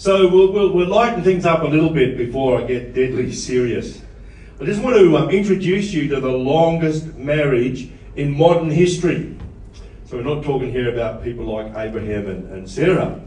So 0.00 0.26
we'll, 0.28 0.50
we'll, 0.50 0.72
we'll 0.72 0.88
lighten 0.88 1.22
things 1.22 1.44
up 1.44 1.60
a 1.60 1.66
little 1.66 1.90
bit 1.90 2.16
before 2.16 2.58
I 2.58 2.64
get 2.64 2.94
deadly 2.94 3.30
serious. 3.30 4.00
I 4.58 4.64
just 4.64 4.80
want 4.80 4.96
to 4.96 5.14
um, 5.18 5.28
introduce 5.28 5.92
you 5.92 6.08
to 6.08 6.22
the 6.22 6.30
longest 6.30 7.16
marriage 7.16 7.90
in 8.16 8.34
modern 8.34 8.70
history. 8.70 9.36
So 10.06 10.16
we're 10.16 10.22
not 10.22 10.42
talking 10.42 10.72
here 10.72 10.90
about 10.90 11.22
people 11.22 11.44
like 11.44 11.66
Abraham 11.76 12.28
and, 12.30 12.50
and 12.50 12.70
Sarah. 12.70 13.20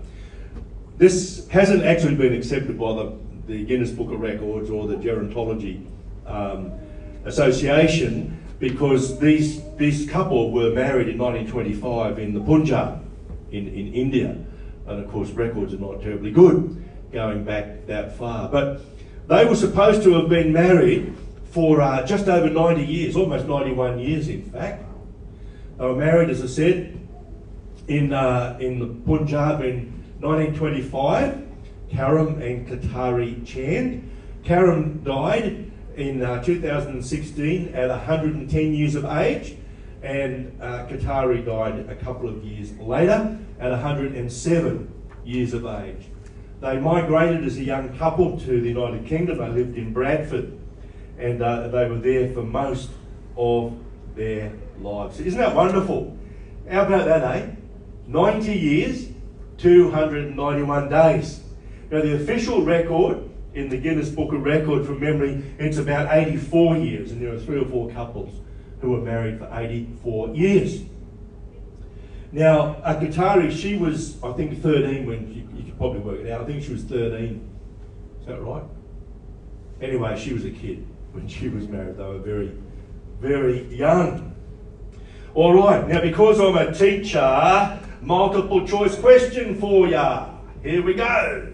This 0.97 1.47
hasn't 1.49 1.83
actually 1.83 2.15
been 2.15 2.33
accepted 2.33 2.79
by 2.79 2.93
the, 2.93 3.19
the 3.45 3.65
Guinness 3.65 3.91
Book 3.91 4.11
of 4.11 4.19
Records 4.19 4.71
or 4.71 4.87
the 4.87 4.95
Gerontology 4.95 5.85
um, 6.25 6.71
Association 7.25 8.43
because 8.57 9.19
these, 9.19 9.61
this 9.75 10.09
couple 10.09 10.51
were 10.51 10.71
married 10.71 11.07
in 11.07 11.19
1925 11.19 12.17
in 12.17 12.33
the 12.33 12.41
Punjab 12.41 13.05
in, 13.51 13.67
in 13.67 13.93
India. 13.93 14.43
And 14.88 15.04
of 15.04 15.11
course, 15.11 15.29
records 15.31 15.73
are 15.73 15.77
not 15.77 16.02
terribly 16.02 16.31
good 16.31 16.83
going 17.11 17.43
back 17.43 17.86
that 17.88 18.18
far. 18.18 18.50
But 18.50 18.82
they 19.28 19.46
were 19.46 19.56
supposed 19.56 20.04
to 20.04 20.14
have 20.15 20.29
been 20.29 20.51
married 20.51 21.15
for 21.46 21.82
uh, 21.82 22.06
just 22.06 22.28
over 22.28 22.50
90 22.50 22.83
years, 22.83 23.15
almost 23.15 23.47
91 23.47 24.00
years, 24.00 24.28
in 24.28 24.43
fact. 24.43 24.83
They 25.78 25.86
were 25.86 25.96
married, 25.96 26.29
as 26.29 26.43
I 26.43 26.47
said, 26.47 27.00
in, 27.87 28.14
uh, 28.14 28.57
in 28.59 28.79
the 28.79 28.87
Punjab 28.87 29.61
in 29.61 30.04
1925, 30.19 31.47
Karam 31.89 32.42
and 32.42 32.67
Katari 32.67 33.45
Chand. 33.45 34.09
Karam 34.44 35.03
died 35.03 35.72
in 35.95 36.23
uh, 36.23 36.44
2016 36.44 37.73
at 37.75 37.89
110 37.89 38.73
years 38.73 38.95
of 38.95 39.06
age, 39.06 39.56
and 40.02 40.59
uh, 40.61 40.88
Katari 40.88 41.45
died 41.45 41.88
a 41.89 41.95
couple 41.95 42.28
of 42.28 42.44
years 42.44 42.72
later 42.80 43.39
at 43.59 43.72
107 43.72 44.94
years 45.25 45.53
of 45.53 45.66
age. 45.66 46.06
They 46.62 46.80
migrated 46.80 47.44
as 47.45 47.58
a 47.58 47.64
young 47.64 47.98
couple 47.98 48.39
to 48.39 48.62
the 48.62 48.70
United 48.70 49.06
Kingdom. 49.06 49.38
They 49.38 49.50
lived 49.50 49.78
in 49.78 49.92
Bradford 49.92 50.58
and 51.18 51.42
uh, 51.42 51.68
they 51.68 51.88
were 51.90 52.00
there 52.00 52.32
for 52.34 52.44
most 52.44 52.90
of 53.38 53.78
their 54.16 54.54
lives. 54.80 55.20
Isn't 55.20 55.40
that 55.40 55.56
wonderful? 55.56 56.18
How 56.70 56.86
about 56.86 57.06
that, 57.06 57.23
eh? 57.36 57.50
90 58.08 58.54
years, 58.54 59.10
291 59.58 60.90
days. 60.90 61.42
Now, 61.92 62.02
the 62.02 62.16
official 62.16 62.64
record 62.64 63.30
in 63.54 63.70
the 63.70 63.78
Guinness 63.78 64.10
Book 64.10 64.34
of 64.34 64.44
Record 64.44 64.86
from 64.86 65.00
memory, 65.00 65.44
it's 65.60 65.78
about 65.78 66.08
84 66.12 66.78
years, 66.78 67.12
and 67.12 67.22
there 67.22 67.34
are 67.34 67.40
three 67.40 67.62
or 67.62 67.66
four 67.66 67.90
couples 67.92 68.34
who 68.82 68.92
were 68.92 69.02
married 69.02 69.40
for 69.40 69.50
84 69.52 70.30
years. 70.30 70.82
Now, 72.34 72.78
Akatari, 72.84 73.52
she 73.52 73.78
was, 73.78 74.22
I 74.23 74.34
think, 74.34 74.59
13 74.59 75.06
when 75.06 75.31
you, 75.31 75.48
you 75.56 75.66
could 75.66 75.78
probably 75.78 76.00
work 76.00 76.20
it 76.20 76.31
out. 76.31 76.42
I 76.42 76.45
think 76.45 76.64
she 76.64 76.73
was 76.73 76.81
13. 76.84 77.48
Is 78.22 78.26
that 78.26 78.42
right? 78.42 78.64
Anyway, 79.80 80.20
she 80.20 80.34
was 80.34 80.44
a 80.44 80.50
kid 80.50 80.84
when 81.11 81.28
she 81.28 81.48
was 81.48 81.67
married. 81.67 81.95
They 81.95 82.04
were 82.04 82.17
very, 82.17 82.52
very 83.22 83.64
young. 83.76 84.36
All 85.36 85.54
right, 85.54 85.88
now 85.88 86.02
because 86.02 86.39
I'm 86.39 86.58
a 86.58 86.73
teacher, 86.73 87.80
multiple 88.02 88.66
choice 88.66 88.95
question 88.98 89.59
for 89.59 89.88
ya. 89.88 90.30
Here 90.64 90.81
we 90.81 90.95
go. 90.95 91.54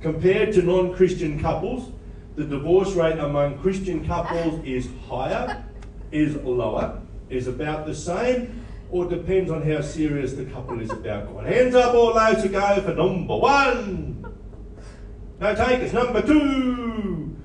Compared 0.00 0.54
to 0.54 0.62
non 0.62 0.94
Christian 0.94 1.38
couples, 1.40 1.92
the 2.36 2.44
divorce 2.44 2.92
rate 2.92 3.18
among 3.18 3.58
Christian 3.58 4.06
couples 4.06 4.64
is 4.64 4.88
higher, 5.10 5.62
is 6.10 6.36
lower, 6.36 7.02
is 7.28 7.48
about 7.48 7.84
the 7.84 7.94
same, 7.94 8.64
or 8.90 9.04
depends 9.06 9.50
on 9.50 9.62
how 9.62 9.80
serious 9.80 10.32
the 10.32 10.44
couple 10.46 10.80
is 10.80 10.90
about 10.90 11.32
God. 11.32 11.46
Hands 11.46 11.74
up 11.74 11.94
all 11.94 12.14
those 12.14 12.42
to 12.42 12.48
go 12.48 12.80
for 12.82 12.94
number 12.94 13.36
one. 13.36 14.34
No 15.40 15.54
takers. 15.54 15.92
Number 15.92 16.22
two. 16.22 17.36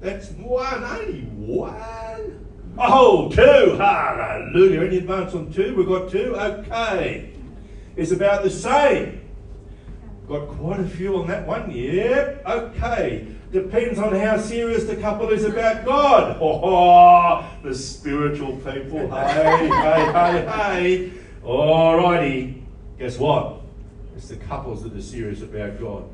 That's 0.00 0.30
181. 0.30 1.74
Eh? 1.74 2.20
Oh, 2.78 3.30
two. 3.30 3.76
Hallelujah. 3.76 4.82
Any 4.82 4.98
advance 4.98 5.34
on 5.34 5.52
two? 5.52 5.74
We've 5.74 5.86
got 5.86 6.10
two. 6.10 6.36
Okay. 6.36 7.32
It's 7.96 8.12
about 8.12 8.42
the 8.42 8.50
same. 8.50 9.20
Got 10.28 10.48
quite 10.48 10.80
a 10.80 10.88
few 10.88 11.16
on 11.16 11.26
that 11.28 11.46
one. 11.46 11.70
Yep. 11.70 12.46
Okay. 12.46 13.26
Depends 13.52 13.98
on 13.98 14.14
how 14.14 14.38
serious 14.38 14.84
the 14.84 14.96
couple 14.96 15.28
is 15.28 15.44
about 15.44 15.84
God. 15.84 16.38
Oh, 16.42 17.48
the 17.62 17.74
spiritual 17.74 18.56
people. 18.56 19.10
Hey, 19.10 19.68
hey, 19.68 20.12
hey, 20.12 20.46
hey. 20.46 21.12
Alrighty. 21.44 22.62
Guess 22.98 23.18
what? 23.18 23.60
It's 24.16 24.28
the 24.28 24.36
couples 24.36 24.82
that 24.82 24.96
are 24.96 25.02
serious 25.02 25.42
about 25.42 25.78
God. 25.78 26.08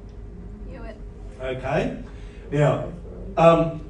Okay? 1.40 2.02
Now, 2.50 2.92
um, 3.36 3.88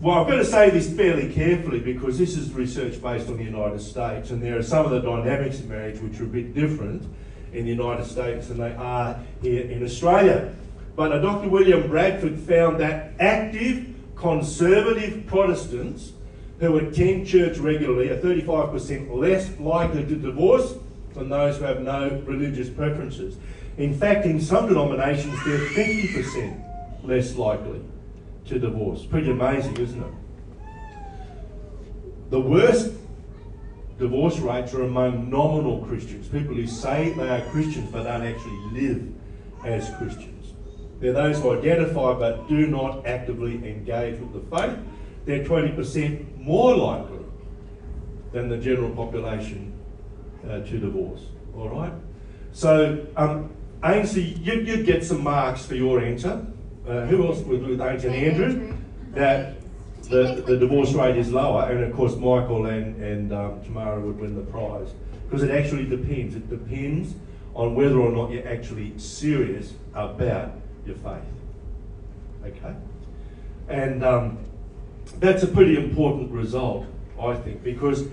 well, 0.00 0.20
I've 0.20 0.28
got 0.28 0.36
to 0.36 0.44
say 0.44 0.68
this 0.70 0.92
fairly 0.92 1.32
carefully 1.32 1.80
because 1.80 2.18
this 2.18 2.36
is 2.36 2.52
research 2.52 3.00
based 3.00 3.28
on 3.28 3.38
the 3.38 3.44
United 3.44 3.80
States, 3.80 4.30
and 4.30 4.42
there 4.42 4.58
are 4.58 4.62
some 4.62 4.84
of 4.84 4.90
the 4.90 5.00
dynamics 5.00 5.60
of 5.60 5.68
marriage 5.68 6.00
which 6.00 6.20
are 6.20 6.24
a 6.24 6.26
bit 6.26 6.54
different 6.54 7.02
in 7.52 7.64
the 7.64 7.70
United 7.70 8.04
States 8.04 8.48
than 8.48 8.58
they 8.58 8.74
are 8.74 9.18
here 9.40 9.62
in 9.62 9.82
Australia. 9.82 10.54
But 10.94 11.18
Dr. 11.20 11.48
William 11.48 11.88
Bradford 11.88 12.38
found 12.38 12.80
that 12.80 13.12
active 13.18 13.94
conservative 14.14 15.26
Protestants 15.26 16.12
who 16.60 16.76
attend 16.78 17.26
church 17.26 17.58
regularly 17.58 18.10
are 18.10 18.18
35% 18.18 19.16
less 19.16 19.58
likely 19.58 20.04
to 20.04 20.14
divorce 20.16 20.74
than 21.14 21.28
those 21.28 21.58
who 21.58 21.64
have 21.64 21.80
no 21.80 22.22
religious 22.24 22.68
preferences. 22.70 23.36
In 23.78 23.98
fact, 23.98 24.26
in 24.26 24.40
some 24.40 24.68
denominations, 24.68 25.36
they're 25.44 25.58
50% 25.58 27.04
less 27.04 27.34
likely 27.36 27.80
to 28.46 28.58
divorce. 28.58 29.04
Pretty 29.04 29.30
amazing, 29.30 29.76
isn't 29.78 30.02
it? 30.02 30.12
The 32.30 32.40
worst 32.40 32.92
divorce 33.98 34.38
rates 34.38 34.72
are 34.74 34.82
among 34.82 35.30
nominal 35.30 35.84
Christians, 35.86 36.28
people 36.28 36.54
who 36.54 36.66
say 36.66 37.12
they 37.16 37.28
are 37.28 37.40
Christians 37.50 37.90
but 37.90 38.04
don't 38.04 38.22
actually 38.22 38.58
live 38.72 39.12
as 39.64 39.90
Christians. 39.96 40.31
They're 41.02 41.12
those 41.12 41.40
who 41.40 41.58
identify 41.58 42.14
but 42.14 42.48
do 42.48 42.68
not 42.68 43.04
actively 43.04 43.56
engage 43.68 44.20
with 44.20 44.32
the 44.32 44.56
faith. 44.56 44.78
They're 45.26 45.44
20% 45.44 46.38
more 46.38 46.76
likely 46.76 47.24
than 48.30 48.48
the 48.48 48.56
general 48.56 48.90
population 48.90 49.72
uh, 50.44 50.60
to 50.60 50.78
divorce. 50.78 51.22
All 51.56 51.68
right? 51.70 51.92
So, 52.52 53.04
um, 53.16 53.50
Ainsley, 53.84 54.22
you, 54.22 54.60
you'd 54.60 54.86
get 54.86 55.04
some 55.04 55.24
marks 55.24 55.66
for 55.66 55.74
your 55.74 56.00
answer. 56.00 56.46
Uh, 56.86 57.06
who 57.06 57.26
else 57.26 57.40
would 57.40 57.66
with 57.66 57.80
Ainsley 57.80 58.08
and 58.08 58.16
Andrew? 58.16 58.76
That 59.14 59.56
the, 60.02 60.44
the 60.46 60.56
divorce 60.56 60.92
rate 60.92 61.16
is 61.16 61.32
lower, 61.32 61.68
and 61.68 61.82
of 61.82 61.92
course 61.94 62.14
Michael 62.14 62.66
and, 62.66 63.02
and 63.02 63.32
um, 63.32 63.60
Tamara 63.64 64.00
would 64.00 64.20
win 64.20 64.36
the 64.36 64.42
prize. 64.42 64.90
Because 65.24 65.42
it 65.42 65.50
actually 65.50 65.86
depends. 65.86 66.36
It 66.36 66.48
depends 66.48 67.14
on 67.54 67.74
whether 67.74 67.98
or 67.98 68.12
not 68.12 68.30
you're 68.30 68.46
actually 68.46 68.96
serious 68.98 69.74
about 69.94 70.61
your 70.86 70.96
faith. 70.96 71.22
Okay? 72.44 72.74
And 73.68 74.04
um, 74.04 74.38
that's 75.18 75.42
a 75.42 75.46
pretty 75.46 75.76
important 75.76 76.30
result, 76.30 76.86
I 77.20 77.34
think, 77.34 77.62
because 77.62 78.08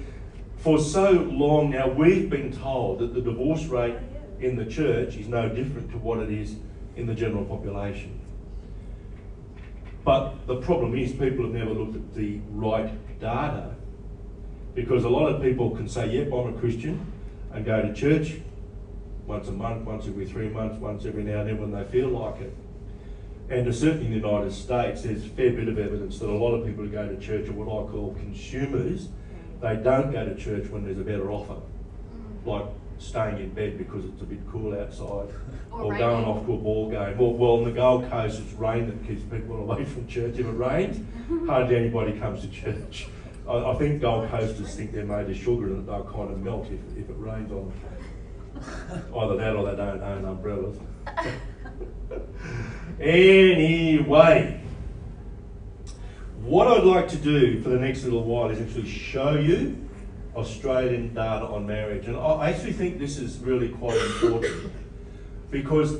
for 0.58 0.80
so 0.80 1.12
long 1.12 1.72
now 1.72 1.88
we've 1.88 2.30
been 2.30 2.52
told 2.52 3.00
that 3.00 3.14
the 3.14 3.22
divorce 3.22 3.66
rate 3.66 3.96
in 4.40 4.56
the 4.56 4.66
church 4.66 5.16
is 5.16 5.28
no 5.28 5.50
different 5.50 5.92
to 5.92 5.98
what 5.98 6.20
it 6.20 6.30
is 6.30 6.56
in 6.96 7.06
the 7.06 7.16
general 7.16 7.46
population. 7.46 8.20
But 10.04 10.48
the 10.48 10.58
problem 10.58 10.98
is 10.98 11.12
people 11.12 11.46
have 11.46 11.54
never 11.54 11.72
looked 11.72 11.96
at 11.96 12.14
the 12.14 12.40
right 12.52 12.90
data 13.20 13.76
because 14.76 15.04
a 15.04 15.10
lot 15.10 15.28
of 15.28 15.42
people 15.42 15.72
can 15.72 15.88
say, 15.88 16.10
yep, 16.10 16.28
I'm 16.28 16.56
a 16.56 16.60
Christian 16.60 17.06
and 17.52 17.66
go 17.66 17.82
to 17.82 17.94
church 17.94 18.40
once 19.30 19.48
a 19.48 19.52
month, 19.52 19.86
once 19.86 20.08
every 20.08 20.26
three 20.26 20.50
months, 20.50 20.76
once 20.82 21.06
every 21.06 21.24
now 21.24 21.42
and 21.42 21.50
then 21.50 21.62
when 21.62 21.72
they 21.72 21.84
feel 21.90 22.10
like 22.10 22.42
it. 22.42 22.54
And 23.50 23.74
certainly 23.74 24.08
in 24.08 24.22
the 24.22 24.28
United 24.28 24.52
States, 24.52 25.04
there's 25.04 25.24
a 25.24 25.30
fair 25.30 25.52
bit 25.52 25.68
of 25.68 25.78
evidence 25.78 26.20
that 26.20 26.30
a 26.30 26.34
lot 26.34 26.56
of 26.56 26.66
people 26.66 26.84
who 26.84 26.90
go 26.90 27.08
to 27.08 27.18
church 27.20 27.48
are 27.48 27.54
what 27.54 27.68
I 27.68 27.92
call 27.92 28.16
consumers. 28.16 29.08
They 29.62 29.76
don't 29.76 30.12
go 30.12 30.26
to 30.26 30.36
church 30.36 30.70
when 30.70 30.84
there's 30.84 30.98
a 30.98 31.04
better 31.04 31.32
offer, 31.32 31.58
like 32.46 32.66
staying 32.98 33.38
in 33.38 33.50
bed 33.50 33.78
because 33.78 34.06
it's 34.06 34.22
a 34.22 34.26
bit 34.26 34.40
cool 34.52 34.78
outside, 34.78 35.34
or, 35.72 35.84
or 35.84 35.98
going 35.98 36.26
off 36.26 36.46
to 36.46 36.54
a 36.54 36.58
ball 36.58 36.90
game. 36.90 37.18
Well, 37.18 37.34
well, 37.34 37.52
on 37.58 37.66
the 37.66 37.72
Gold 37.72 38.10
Coast, 38.10 38.42
it's 38.42 38.54
rain 38.54 38.88
that 38.88 39.08
keeps 39.08 39.22
people 39.24 39.58
away 39.62 39.86
from 39.86 40.08
church. 40.08 40.40
If 40.40 40.48
it 40.48 40.52
rains, 40.52 41.00
hardly 41.48 41.76
anybody 41.76 42.18
comes 42.20 42.42
to 42.42 42.48
church. 42.50 43.08
I, 43.48 43.72
I, 43.72 43.76
think 43.76 44.02
Gold 44.02 44.30
Coasters 44.30 44.76
think 44.76 44.92
they're 44.92 45.06
made 45.06 45.30
of 45.30 45.38
sugar 45.38 45.68
and 45.68 45.88
they'll 45.88 46.04
kind 46.04 46.32
of 46.32 46.40
melt 46.42 46.68
if, 46.68 47.04
if 47.04 47.10
it 47.10 47.16
rains 47.18 47.52
on 47.52 47.70
them. 47.70 47.74
Either 49.16 49.36
that 49.38 49.56
or 49.56 49.70
they 49.70 49.76
don't 49.76 50.02
own 50.02 50.26
umbrellas. 50.26 50.78
anyway, 53.00 54.62
what 56.42 56.68
I'd 56.68 56.84
like 56.84 57.08
to 57.10 57.18
do 57.18 57.62
for 57.62 57.70
the 57.70 57.80
next 57.80 58.04
little 58.04 58.24
while 58.24 58.50
is 58.50 58.60
actually 58.60 58.88
show 58.90 59.36
you 59.36 59.90
Australian 60.36 61.14
data 61.14 61.46
on 61.46 61.68
marriage. 61.68 62.08
And 62.08 62.18
I 62.18 62.50
actually 62.50 62.74
think 62.74 63.00
this 63.00 63.18
is 63.18 63.38
really 63.40 63.70
quite 63.70 63.98
important 63.98 64.72
because 65.52 65.98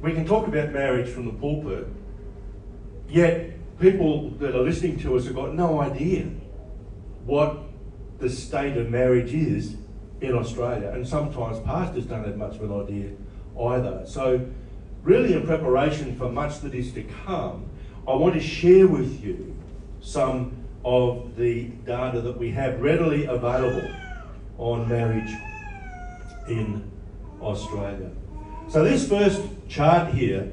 we 0.00 0.12
can 0.12 0.26
talk 0.26 0.46
about 0.46 0.72
marriage 0.72 1.08
from 1.08 1.26
the 1.26 1.32
pulpit, 1.32 1.86
yet 3.08 3.52
people 3.78 4.30
that 4.38 4.54
are 4.54 4.62
listening 4.62 4.98
to 5.00 5.16
us 5.16 5.26
have 5.26 5.34
got 5.34 5.54
no 5.54 5.80
idea 5.80 6.24
what 7.24 7.58
the 8.18 8.30
state 8.30 8.76
of 8.76 8.88
marriage 8.88 9.32
is 9.32 9.76
in 10.20 10.34
Australia, 10.34 10.90
and 10.90 11.06
sometimes 11.06 11.58
pastors 11.60 12.06
don't 12.06 12.24
have 12.24 12.36
much 12.36 12.56
of 12.56 12.70
an 12.70 12.80
idea 12.80 13.10
either. 13.60 14.04
So, 14.06 14.46
really, 15.02 15.34
in 15.34 15.46
preparation 15.46 16.16
for 16.16 16.30
much 16.30 16.60
that 16.60 16.74
is 16.74 16.92
to 16.92 17.02
come, 17.24 17.68
I 18.08 18.14
want 18.14 18.34
to 18.34 18.40
share 18.40 18.86
with 18.86 19.22
you 19.22 19.56
some 20.00 20.56
of 20.84 21.36
the 21.36 21.64
data 21.84 22.20
that 22.20 22.38
we 22.38 22.50
have 22.52 22.80
readily 22.80 23.26
available 23.26 23.88
on 24.58 24.88
marriage 24.88 25.32
in 26.48 26.90
Australia. 27.40 28.10
So, 28.68 28.84
this 28.84 29.08
first 29.08 29.42
chart 29.68 30.14
here 30.14 30.50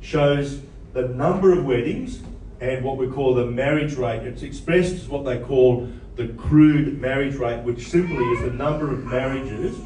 shows 0.00 0.60
the 0.92 1.08
number 1.08 1.52
of 1.52 1.64
weddings 1.64 2.20
and 2.60 2.84
what 2.84 2.96
we 2.96 3.08
call 3.08 3.34
the 3.34 3.46
marriage 3.46 3.94
rate. 3.94 4.22
It's 4.22 4.42
expressed 4.42 4.94
as 4.94 5.08
what 5.08 5.24
they 5.24 5.38
call 5.38 5.88
the 6.16 6.28
crude 6.28 7.00
marriage 7.00 7.36
rate, 7.36 7.62
which 7.62 7.88
simply 7.88 8.24
is 8.24 8.42
the 8.42 8.50
number 8.50 8.92
of 8.92 9.04
marriages 9.04 9.76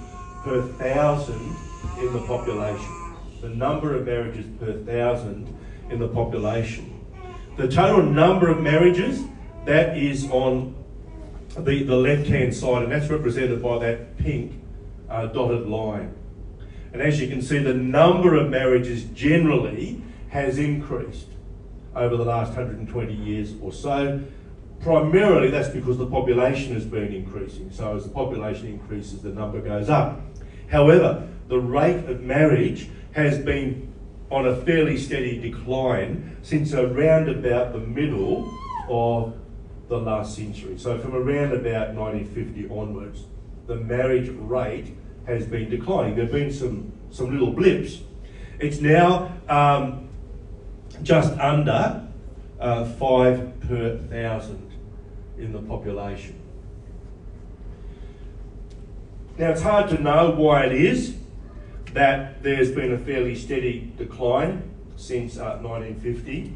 per 0.43 0.63
thousand 0.79 1.57
in 1.99 2.13
the 2.13 2.23
population. 2.27 3.15
The 3.41 3.51
number 3.51 3.95
of 3.95 4.07
marriages 4.07 4.47
per 4.59 4.73
thousand 4.73 5.55
in 5.91 5.99
the 5.99 6.09
population. 6.09 7.05
The 7.57 7.69
total 7.69 8.03
number 8.03 8.49
of 8.49 8.61
marriages, 8.61 9.23
that 9.65 9.97
is 9.97 10.29
on 10.31 10.75
the, 11.57 11.85
the 11.85 11.97
left 11.97 12.27
hand 12.27 12.55
side, 12.55 12.83
and 12.83 12.93
that's 12.93 13.09
represented 13.09 13.63
by 13.63 13.79
that 13.79 14.19
pink 14.19 14.61
uh, 15.09 15.27
dotted 15.27 15.67
line. 15.67 16.15
And 16.93 17.03
as 17.03 17.21
you 17.21 17.29
can 17.29 17.43
see, 17.43 17.59
the 17.59 17.75
number 17.75 18.35
of 18.35 18.51
marriages 18.51 19.05
generally 19.05 20.03
has 20.29 20.59
increased 20.59 21.29
over 21.95 22.17
the 22.17 22.25
last 22.25 22.49
120 22.49 23.13
years 23.13 23.55
or 23.61 23.73
so. 23.73 24.21
Primarily, 24.85 25.49
that's 25.49 25.71
because 25.71 25.97
the 25.97 26.07
population 26.07 26.75
has 26.75 26.85
been 26.85 27.15
increasing. 27.15 27.71
So, 27.73 27.97
as 27.97 28.05
the 28.05 28.11
population 28.11 28.67
increases, 28.67 29.23
the 29.23 29.31
number 29.31 29.63
goes 29.63 29.89
up. 29.89 30.21
However, 30.71 31.27
the 31.49 31.59
rate 31.59 32.05
of 32.05 32.21
marriage 32.21 32.91
has 33.13 33.39
been 33.39 33.91
on 34.31 34.47
a 34.47 34.55
fairly 34.55 34.99
steady 34.99 35.41
decline 35.41 36.37
since 36.43 36.75
around 36.75 37.31
about 37.31 37.73
the 37.73 37.79
middle 37.79 38.53
of 38.91 39.35
the 39.89 39.97
last 39.97 40.37
century. 40.37 40.77
So, 40.77 40.99
from 40.99 41.15
around 41.15 41.53
about 41.55 41.95
1950 41.95 42.69
onwards, 42.69 43.25
the 43.67 43.77
marriage 43.77 44.29
rate 44.29 44.95
has 45.27 45.47
been 45.47 45.71
declining. 45.71 46.15
There 46.15 46.27
have 46.27 46.33
been 46.33 46.53
some, 46.53 46.93
some 47.11 47.33
little 47.33 47.53
blips. 47.53 48.03
It's 48.59 48.81
now 48.83 49.33
um, 49.49 50.11
just 51.03 51.33
under 51.39 52.07
uh, 52.61 52.85
five 52.85 53.59
per 53.61 53.97
thousand 54.11 54.74
in 55.39 55.53
the 55.53 55.61
population. 55.61 56.41
Now, 59.37 59.51
it's 59.51 59.63
hard 59.63 59.91
to 59.91 60.01
know 60.01 60.31
why 60.31 60.67
it 60.67 60.73
is 60.73 61.17
that 61.93 62.43
there's 62.43 62.71
been 62.71 62.93
a 62.93 62.99
fairly 62.99 63.35
steady 63.35 63.93
decline 63.97 64.71
since 64.97 65.39
uh, 65.39 65.59
1950. 65.63 66.53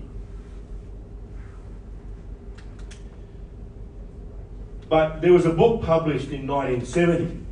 But 4.88 5.20
there 5.20 5.32
was 5.32 5.44
a 5.44 5.52
book 5.52 5.82
published 5.82 6.30
in 6.30 6.46
1970. 6.46 7.44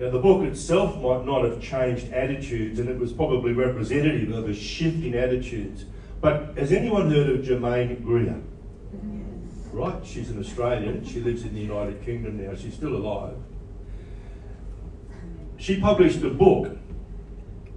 Now, 0.00 0.10
the 0.10 0.18
book 0.18 0.42
itself 0.44 0.96
might 0.98 1.26
not 1.26 1.44
have 1.44 1.60
changed 1.60 2.12
attitudes, 2.12 2.78
and 2.78 2.88
it 2.88 2.98
was 2.98 3.12
probably 3.12 3.52
representative 3.52 4.32
of 4.32 4.48
a 4.48 4.54
shift 4.54 5.04
in 5.04 5.14
attitudes. 5.14 5.84
But 6.20 6.56
has 6.56 6.72
anyone 6.72 7.10
heard 7.10 7.28
of 7.28 7.44
Germaine 7.44 8.02
Greer? 8.02 8.40
Right, 9.72 10.04
she's 10.04 10.30
an 10.30 10.40
Australian. 10.40 11.04
She 11.04 11.20
lives 11.20 11.42
in 11.42 11.54
the 11.54 11.60
United 11.60 12.04
Kingdom 12.04 12.44
now. 12.44 12.56
She's 12.56 12.74
still 12.74 12.96
alive. 12.96 13.36
She 15.58 15.78
published 15.78 16.22
a 16.22 16.30
book 16.30 16.76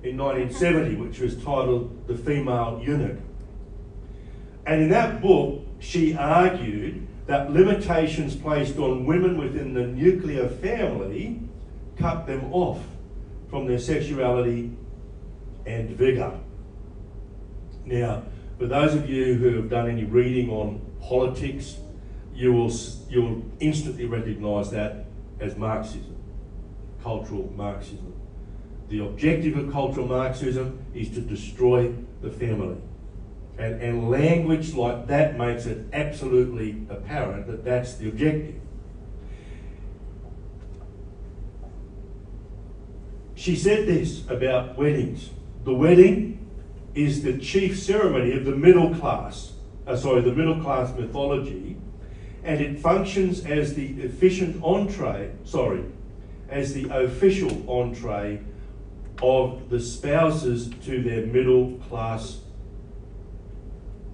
in 0.01 0.17
1970 0.17 0.95
which 0.95 1.19
was 1.19 1.35
titled 1.35 2.07
The 2.07 2.15
Female 2.15 2.81
Eunuch. 2.83 3.19
And 4.65 4.81
in 4.81 4.89
that 4.89 5.21
book, 5.21 5.65
she 5.79 6.15
argued 6.15 7.07
that 7.27 7.51
limitations 7.51 8.35
placed 8.35 8.77
on 8.77 9.05
women 9.05 9.37
within 9.37 9.73
the 9.73 9.85
nuclear 9.85 10.47
family 10.47 11.41
cut 11.97 12.25
them 12.25 12.51
off 12.51 12.83
from 13.49 13.67
their 13.67 13.79
sexuality 13.79 14.71
and 15.65 15.89
vigour. 15.91 16.39
Now, 17.85 18.23
for 18.57 18.65
those 18.65 18.93
of 18.93 19.09
you 19.09 19.35
who 19.35 19.55
have 19.57 19.69
done 19.69 19.89
any 19.89 20.05
reading 20.05 20.49
on 20.49 20.81
politics, 21.01 21.77
you 22.33 22.53
will, 22.53 22.71
you 23.09 23.21
will 23.21 23.43
instantly 23.59 24.05
recognise 24.05 24.71
that 24.71 25.05
as 25.39 25.55
Marxism, 25.55 26.15
cultural 27.01 27.51
Marxism. 27.55 28.13
The 28.89 28.99
objective 28.99 29.57
of 29.57 29.71
cultural 29.71 30.07
Marxism 30.07 30.79
is 30.93 31.09
to 31.11 31.21
destroy 31.21 31.93
the 32.21 32.29
family. 32.29 32.77
And, 33.57 33.81
and 33.81 34.09
language 34.09 34.73
like 34.73 35.07
that 35.07 35.37
makes 35.37 35.65
it 35.65 35.85
absolutely 35.93 36.85
apparent 36.89 37.47
that 37.47 37.63
that's 37.63 37.95
the 37.95 38.09
objective. 38.09 38.55
She 43.35 43.55
said 43.55 43.87
this 43.87 44.27
about 44.29 44.77
weddings. 44.77 45.29
The 45.65 45.73
wedding 45.73 46.49
is 46.95 47.23
the 47.23 47.37
chief 47.37 47.79
ceremony 47.79 48.33
of 48.33 48.45
the 48.45 48.55
middle 48.55 48.93
class, 48.95 49.53
uh, 49.85 49.95
sorry, 49.95 50.21
the 50.21 50.33
middle 50.33 50.61
class 50.61 50.95
mythology, 50.97 51.75
and 52.43 52.59
it 52.59 52.79
functions 52.79 53.45
as 53.45 53.73
the 53.75 54.01
efficient 54.01 54.61
entree, 54.63 55.31
sorry, 55.45 55.83
as 56.49 56.73
the 56.73 56.89
official 56.89 57.69
entree 57.69 58.41
of 59.21 59.69
the 59.69 59.79
spouses 59.79 60.69
to 60.85 61.01
their 61.01 61.25
middle 61.25 61.77
class 61.89 62.41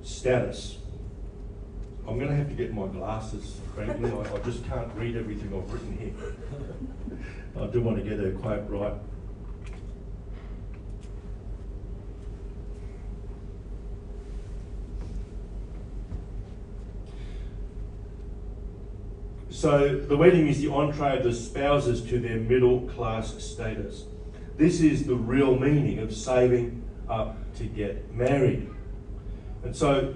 status. 0.04 0.78
I'm 2.08 2.18
going 2.18 2.30
to 2.30 2.36
have 2.36 2.50
to 2.50 2.56
get 2.56 2.74
my 2.74 2.88
glasses, 2.88 3.60
frankly. 3.76 4.12
I, 4.12 4.36
I 4.36 4.40
just 4.40 4.66
can't 4.68 4.92
read 4.96 5.16
everything 5.16 5.54
I've 5.56 5.72
written 5.72 5.98
here. 5.98 7.64
I 7.64 7.68
do 7.68 7.82
want 7.82 7.98
to 7.98 8.04
get 8.04 8.20
her 8.20 8.32
quote 8.32 8.68
right. 8.70 8.94
So 19.60 19.98
the 19.98 20.16
wedding 20.16 20.48
is 20.48 20.62
the 20.62 20.72
entree 20.72 21.18
of 21.18 21.24
the 21.26 21.34
spouses 21.34 22.02
to 22.04 22.18
their 22.18 22.38
middle 22.38 22.88
class 22.92 23.44
status. 23.44 24.06
This 24.56 24.80
is 24.80 25.06
the 25.06 25.16
real 25.16 25.60
meaning 25.60 26.00
of 26.00 26.16
saving 26.16 26.82
up 27.10 27.36
to 27.56 27.66
get 27.66 28.10
married. 28.14 28.70
And 29.66 29.76
so 29.76 30.14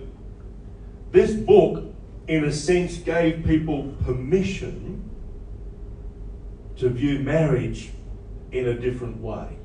this 1.11 1.33
book, 1.33 1.93
in 2.29 2.45
a 2.45 2.53
sense, 2.53 2.95
gave 2.99 3.43
people 3.43 3.93
permission 4.05 5.09
to 6.77 6.87
view 6.87 7.19
marriage 7.19 7.91
in 8.53 8.65
a 8.65 8.73
different 8.73 9.19
way. 9.19 9.57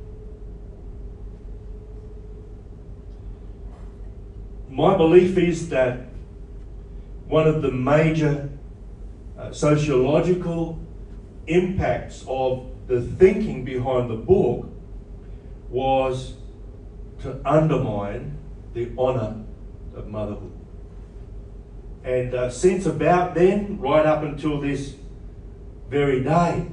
My 4.69 4.97
belief 4.97 5.39
is 5.39 5.69
that 5.69 6.09
one 7.29 7.47
of 7.47 7.63
the 7.63 7.71
major 7.71 8.51
uh, 9.39 9.53
sociological 9.53 10.79
impacts 11.47 12.25
of 12.27 12.67
the 12.87 13.01
thinking 13.01 13.65
behind 13.65 14.11
the 14.11 14.17
book 14.17 14.69
was 15.71 16.35
to 17.23 17.41
undermine 17.45 18.37
the 18.75 18.91
honour 18.99 19.45
of 19.95 20.09
motherhood. 20.09 20.53
And 22.05 22.35
uh, 22.35 22.51
since 22.51 22.87
about 22.87 23.35
then, 23.35 23.79
right 23.79 24.07
up 24.07 24.23
until 24.23 24.61
this 24.61 24.95
very 25.89 26.23
day, 26.23 26.67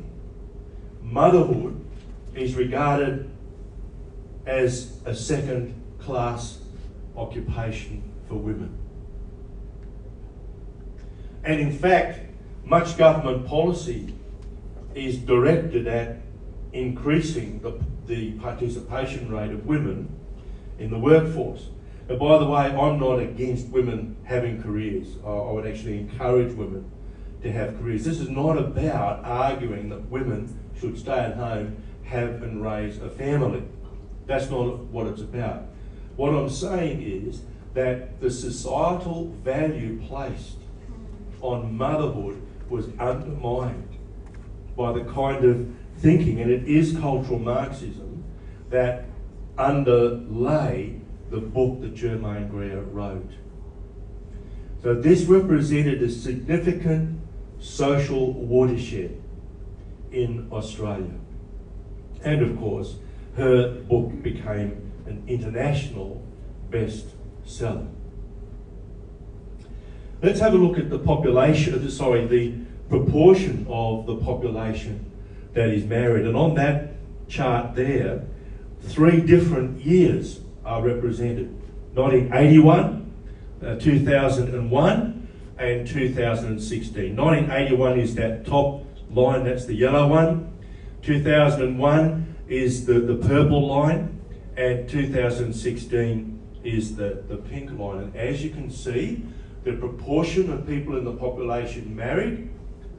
motherhood 1.01 1.85
is 2.33 2.55
regarded 2.55 3.29
as 4.45 4.99
a 5.05 5.15
second 5.15 5.73
class 5.99 6.59
occupation 7.15 8.03
for 8.27 8.35
women. 8.35 8.77
And 11.43 11.59
in 11.59 11.71
fact, 11.71 12.24
much 12.65 12.97
government 12.97 13.45
policy 13.47 14.13
is 14.95 15.17
directed 15.17 15.87
at 15.87 16.17
increasing 16.73 17.59
the, 17.59 17.79
the 18.07 18.31
participation 18.39 19.31
rate 19.31 19.51
of 19.51 19.65
women 19.65 20.09
in 20.79 20.89
the 20.89 20.99
workforce. 20.99 21.67
And 22.09 22.19
by 22.19 22.37
the 22.39 22.45
way, 22.45 22.65
I'm 22.65 22.99
not 22.99 23.19
against 23.19 23.67
women 23.69 24.17
having 24.23 24.61
careers. 24.61 25.07
I, 25.25 25.29
I 25.29 25.51
would 25.51 25.67
actually 25.67 25.99
encourage 25.99 26.53
women 26.53 26.91
to 27.43 27.51
have 27.51 27.77
careers. 27.77 28.03
This 28.03 28.19
is 28.19 28.29
not 28.29 28.57
about 28.57 29.23
arguing 29.23 29.89
that 29.89 30.09
women 30.09 30.59
should 30.79 30.97
stay 30.97 31.19
at 31.19 31.35
home, 31.35 31.81
have 32.03 32.41
and 32.43 32.63
raise 32.63 32.97
a 32.97 33.09
family. 33.09 33.63
That's 34.25 34.49
not 34.49 34.79
what 34.85 35.07
it's 35.07 35.21
about. 35.21 35.65
What 36.15 36.33
I'm 36.33 36.49
saying 36.49 37.01
is 37.01 37.41
that 37.73 38.19
the 38.21 38.31
societal 38.31 39.27
value 39.43 40.01
placed 40.07 40.57
on 41.41 41.77
motherhood 41.77 42.44
was 42.69 42.87
undermined 42.99 43.97
by 44.75 44.91
the 44.91 45.03
kind 45.05 45.45
of 45.45 45.67
thinking, 45.97 46.41
and 46.41 46.51
it 46.51 46.67
is 46.67 46.97
cultural 46.97 47.39
Marxism, 47.39 48.23
that 48.69 49.05
underlay 49.57 50.99
the 51.29 51.37
book 51.37 51.81
that 51.81 51.95
Germaine 51.95 52.47
Greer 52.49 52.81
wrote. 52.81 53.31
So 54.83 54.93
this 54.93 55.23
represented 55.23 56.01
a 56.03 56.09
significant 56.09 57.19
social 57.59 58.33
watershed 58.33 59.21
in 60.11 60.47
Australia. 60.51 61.15
And 62.23 62.41
of 62.41 62.57
course, 62.59 62.97
her 63.35 63.81
book 63.81 64.21
became 64.21 64.91
an 65.05 65.23
international 65.27 66.23
bestseller. 66.69 67.94
Let's 70.21 70.39
have 70.39 70.53
a 70.53 70.57
look 70.57 70.77
at 70.77 70.89
the 70.89 70.99
population, 70.99 71.89
sorry, 71.89 72.25
the 72.25 72.53
proportion 72.89 73.65
of 73.69 74.05
the 74.05 74.15
population 74.17 75.11
that 75.53 75.69
is 75.69 75.85
married. 75.85 76.25
And 76.25 76.35
on 76.35 76.55
that 76.55 76.93
chart 77.27 77.75
there, 77.75 78.23
three 78.81 79.21
different 79.21 79.83
years 79.83 80.39
are 80.63 80.81
represented 80.81 81.49
1981, 81.95 83.13
uh, 83.63 83.75
2001, 83.75 85.27
and 85.57 85.87
2016. 85.87 87.15
1981 87.15 87.99
is 87.99 88.15
that 88.15 88.45
top 88.45 88.83
line, 89.09 89.45
that's 89.45 89.65
the 89.65 89.75
yellow 89.75 90.07
one. 90.07 90.53
2001 91.01 92.35
is 92.47 92.85
the, 92.85 92.99
the 92.99 93.15
purple 93.15 93.67
line, 93.67 94.19
and 94.57 94.89
2016 94.89 96.39
is 96.63 96.95
the, 96.95 97.23
the 97.27 97.37
pink 97.37 97.77
line. 97.77 97.99
And 97.99 98.15
as 98.15 98.43
you 98.43 98.49
can 98.49 98.69
see, 98.69 99.23
the 99.65 99.73
proportion 99.73 100.51
of 100.53 100.65
people 100.67 100.95
in 100.95 101.03
the 101.03 101.13
population 101.13 101.95
married 101.95 102.49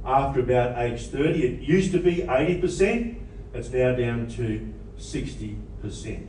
after 0.05 0.41
about 0.41 0.79
age 0.79 1.07
30, 1.07 1.43
it 1.43 1.63
used 1.63 1.93
to 1.93 1.99
be 1.99 2.17
80%, 2.17 3.17
it's 3.55 3.71
now 3.71 3.95
down 3.95 4.27
to 4.31 4.73
60%. 4.99 6.27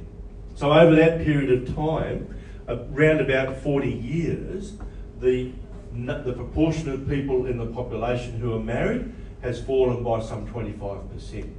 So 0.56 0.72
over 0.72 0.96
that 0.96 1.24
period 1.24 1.52
of 1.52 1.76
time, 1.76 2.34
around 2.68 3.22
about 3.22 3.58
40 3.58 3.92
years, 3.92 4.74
the, 5.20 5.52
the 5.94 6.34
proportion 6.34 6.90
of 6.90 7.10
people 7.10 7.46
in 7.48 7.58
the 7.58 7.68
population 7.68 8.40
who 8.40 8.54
are 8.54 8.60
married 8.60 9.14
has 9.42 9.62
fallen 9.62 10.04
by 10.04 10.22
some 10.22 10.48
25% 10.48 11.52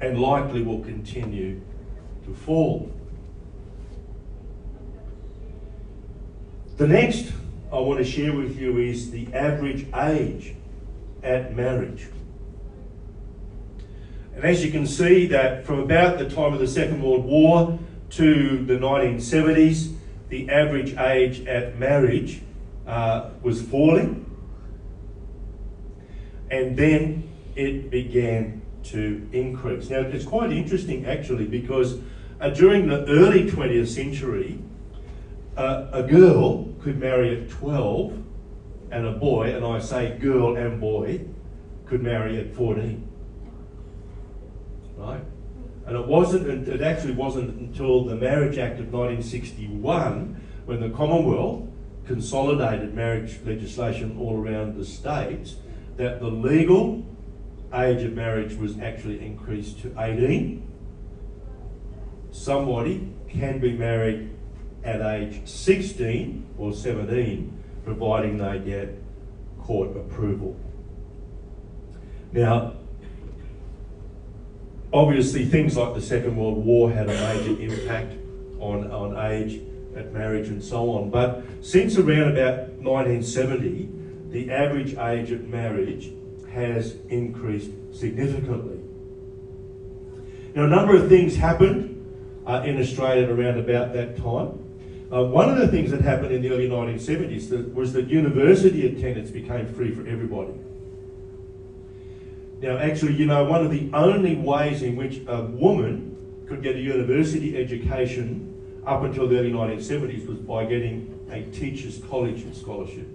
and 0.00 0.20
likely 0.20 0.62
will 0.62 0.80
continue 0.80 1.60
to 2.24 2.34
fall. 2.34 2.90
The 6.80 6.88
next 6.88 7.30
I 7.70 7.78
want 7.78 7.98
to 7.98 8.10
share 8.10 8.32
with 8.32 8.58
you 8.58 8.78
is 8.78 9.10
the 9.10 9.26
average 9.34 9.86
age 9.94 10.54
at 11.22 11.54
marriage. 11.54 12.06
And 14.34 14.42
as 14.44 14.64
you 14.64 14.72
can 14.72 14.86
see 14.86 15.26
that 15.26 15.66
from 15.66 15.80
about 15.80 16.18
the 16.18 16.30
time 16.30 16.54
of 16.54 16.58
the 16.58 16.66
Second 16.66 17.02
World 17.02 17.26
War 17.26 17.78
to 18.12 18.64
the 18.64 18.78
1970s, 18.78 19.92
the 20.30 20.48
average 20.48 20.96
age 20.96 21.46
at 21.46 21.78
marriage 21.78 22.40
uh, 22.86 23.28
was 23.42 23.60
falling. 23.60 24.24
And 26.50 26.78
then 26.78 27.28
it 27.56 27.90
began 27.90 28.62
to 28.84 29.28
increase. 29.34 29.90
Now, 29.90 29.98
it's 29.98 30.24
quite 30.24 30.50
interesting 30.50 31.04
actually 31.04 31.44
because 31.44 31.98
uh, 32.40 32.48
during 32.48 32.86
the 32.86 33.04
early 33.04 33.50
20th 33.50 33.88
century, 33.88 34.60
uh, 35.58 35.88
a 35.92 36.02
girl 36.02 36.69
could 36.82 36.98
marry 36.98 37.40
at 37.40 37.50
12 37.50 38.22
and 38.90 39.06
a 39.06 39.12
boy, 39.12 39.54
and 39.54 39.64
I 39.64 39.78
say 39.78 40.16
girl 40.18 40.56
and 40.56 40.80
boy, 40.80 41.20
could 41.86 42.02
marry 42.02 42.38
at 42.38 42.54
14. 42.54 43.08
Right? 44.96 45.22
And 45.86 45.96
it 45.96 46.06
wasn't, 46.06 46.68
it 46.68 46.82
actually 46.82 47.14
wasn't 47.14 47.58
until 47.58 48.04
the 48.04 48.14
Marriage 48.14 48.58
Act 48.58 48.80
of 48.80 48.92
1961 48.92 50.40
when 50.64 50.80
the 50.80 50.90
Commonwealth 50.90 51.64
consolidated 52.06 52.94
marriage 52.94 53.38
legislation 53.44 54.16
all 54.18 54.40
around 54.40 54.76
the 54.76 54.84
states 54.84 55.56
that 55.96 56.20
the 56.20 56.28
legal 56.28 57.04
age 57.74 58.02
of 58.02 58.12
marriage 58.14 58.54
was 58.54 58.78
actually 58.80 59.24
increased 59.24 59.80
to 59.80 59.94
18. 59.98 60.66
Somebody 62.30 63.12
can 63.28 63.58
be 63.58 63.72
married 63.72 64.30
at 64.84 65.00
age 65.00 65.46
16 65.46 66.46
or 66.58 66.72
17, 66.72 67.62
providing 67.84 68.38
they 68.38 68.58
get 68.58 68.96
court 69.60 69.96
approval. 69.96 70.58
Now, 72.32 72.74
obviously, 74.92 75.44
things 75.44 75.76
like 75.76 75.94
the 75.94 76.00
Second 76.00 76.36
World 76.36 76.64
War 76.64 76.90
had 76.90 77.08
a 77.08 77.12
major 77.12 77.60
impact 77.60 78.14
on, 78.58 78.90
on 78.90 79.32
age 79.32 79.60
at 79.96 80.12
marriage 80.12 80.48
and 80.48 80.62
so 80.62 80.90
on. 80.92 81.10
But 81.10 81.42
since 81.60 81.98
around 81.98 82.36
about 82.36 82.68
1970, 82.78 83.88
the 84.30 84.50
average 84.50 84.94
age 84.94 85.32
at 85.32 85.44
marriage 85.48 86.12
has 86.52 86.96
increased 87.08 87.70
significantly. 87.92 88.78
Now, 90.54 90.64
a 90.64 90.68
number 90.68 90.96
of 90.96 91.08
things 91.08 91.36
happened 91.36 91.96
uh, 92.46 92.62
in 92.64 92.80
Australia 92.80 93.28
around 93.28 93.58
about 93.58 93.92
that 93.92 94.16
time. 94.16 94.69
Uh, 95.12 95.24
one 95.24 95.50
of 95.50 95.58
the 95.58 95.66
things 95.66 95.90
that 95.90 96.02
happened 96.02 96.32
in 96.32 96.40
the 96.40 96.50
early 96.50 96.68
1970s 96.68 97.48
that, 97.48 97.74
was 97.74 97.92
that 97.92 98.08
university 98.08 98.86
attendance 98.86 99.30
became 99.30 99.66
free 99.66 99.92
for 99.92 100.06
everybody. 100.06 100.52
Now, 102.60 102.78
actually, 102.78 103.14
you 103.14 103.26
know, 103.26 103.44
one 103.44 103.64
of 103.64 103.72
the 103.72 103.90
only 103.92 104.36
ways 104.36 104.82
in 104.82 104.94
which 104.94 105.20
a 105.26 105.42
woman 105.42 106.16
could 106.46 106.62
get 106.62 106.76
a 106.76 106.80
university 106.80 107.56
education 107.56 108.46
up 108.86 109.02
until 109.02 109.26
the 109.26 109.36
early 109.38 109.50
1970s 109.50 110.26
was 110.26 110.38
by 110.38 110.64
getting 110.64 111.18
a 111.30 111.42
teacher's 111.42 112.00
college 112.08 112.44
scholarship 112.54 113.08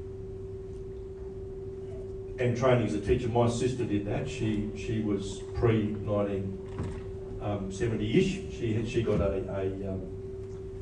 and 2.39 2.57
training 2.57 2.87
as 2.87 2.93
a 2.93 2.99
teacher. 2.99 3.29
My 3.29 3.49
sister 3.49 3.85
did 3.85 4.05
that. 4.05 4.29
She 4.29 4.69
she 4.75 5.01
was 5.01 5.41
pre 5.53 5.95
1970-ish. 6.05 7.41
Um, 7.41 7.71
she 8.51 8.73
had, 8.73 8.87
she 8.87 9.03
got 9.03 9.21
a, 9.21 9.43
a 9.49 9.93
um, 9.93 10.14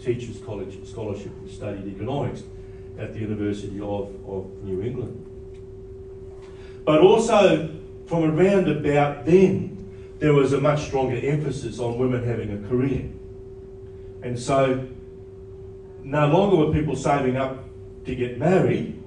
Teachers 0.03 0.39
College 0.45 0.85
scholarship 0.85 1.31
and 1.39 1.49
studied 1.49 1.87
economics 1.87 2.43
at 2.97 3.13
the 3.13 3.19
University 3.19 3.79
of, 3.79 4.13
of 4.27 4.63
New 4.63 4.81
England. 4.81 5.25
But 6.85 6.99
also, 6.99 7.73
from 8.05 8.23
around 8.37 8.67
about 8.69 9.25
then, 9.25 9.73
there 10.19 10.33
was 10.33 10.53
a 10.53 10.59
much 10.59 10.85
stronger 10.87 11.15
emphasis 11.15 11.79
on 11.79 11.97
women 11.97 12.23
having 12.23 12.51
a 12.51 12.67
career. 12.67 13.09
And 14.21 14.37
so, 14.37 14.87
no 16.03 16.27
longer 16.27 16.57
were 16.57 16.73
people 16.73 16.95
saving 16.95 17.37
up 17.37 17.63
to 18.05 18.15
get 18.15 18.37
married, 18.37 19.01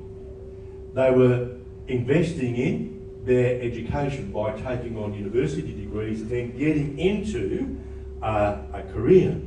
they 0.95 1.11
were 1.11 1.57
investing 1.88 2.57
in 2.57 3.23
their 3.25 3.61
education 3.61 4.33
by 4.33 4.53
taking 4.53 4.97
on 4.97 5.12
university 5.12 5.73
degrees 5.73 6.23
and 6.23 6.31
then 6.31 6.57
getting 6.57 6.99
into 6.99 7.79
uh, 8.23 8.59
a 8.73 8.83
career. 8.93 9.41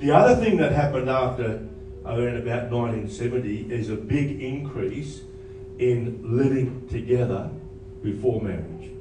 The 0.00 0.12
other 0.12 0.42
thing 0.42 0.56
that 0.56 0.72
happened 0.72 1.10
after 1.10 1.68
uh, 2.06 2.14
around 2.14 2.38
about 2.38 2.70
1970 2.72 3.70
is 3.70 3.90
a 3.90 3.96
big 3.96 4.42
increase 4.42 5.20
in 5.78 6.22
living 6.24 6.88
together 6.88 7.50
before 8.02 8.40
marriage. 8.40 8.92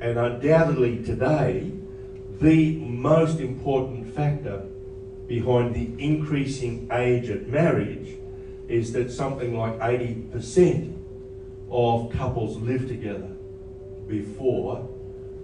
And 0.00 0.16
undoubtedly 0.16 1.02
today, 1.02 1.72
the 2.40 2.76
most 2.76 3.40
important 3.40 4.14
factor 4.14 4.58
behind 5.26 5.74
the 5.74 5.92
increasing 6.02 6.88
age 6.92 7.28
at 7.28 7.48
marriage 7.48 8.16
is 8.68 8.92
that 8.92 9.10
something 9.10 9.58
like 9.58 9.76
80% 9.80 10.96
of 11.68 12.12
couples 12.12 12.56
live 12.58 12.86
together 12.86 13.32
before 14.06 14.88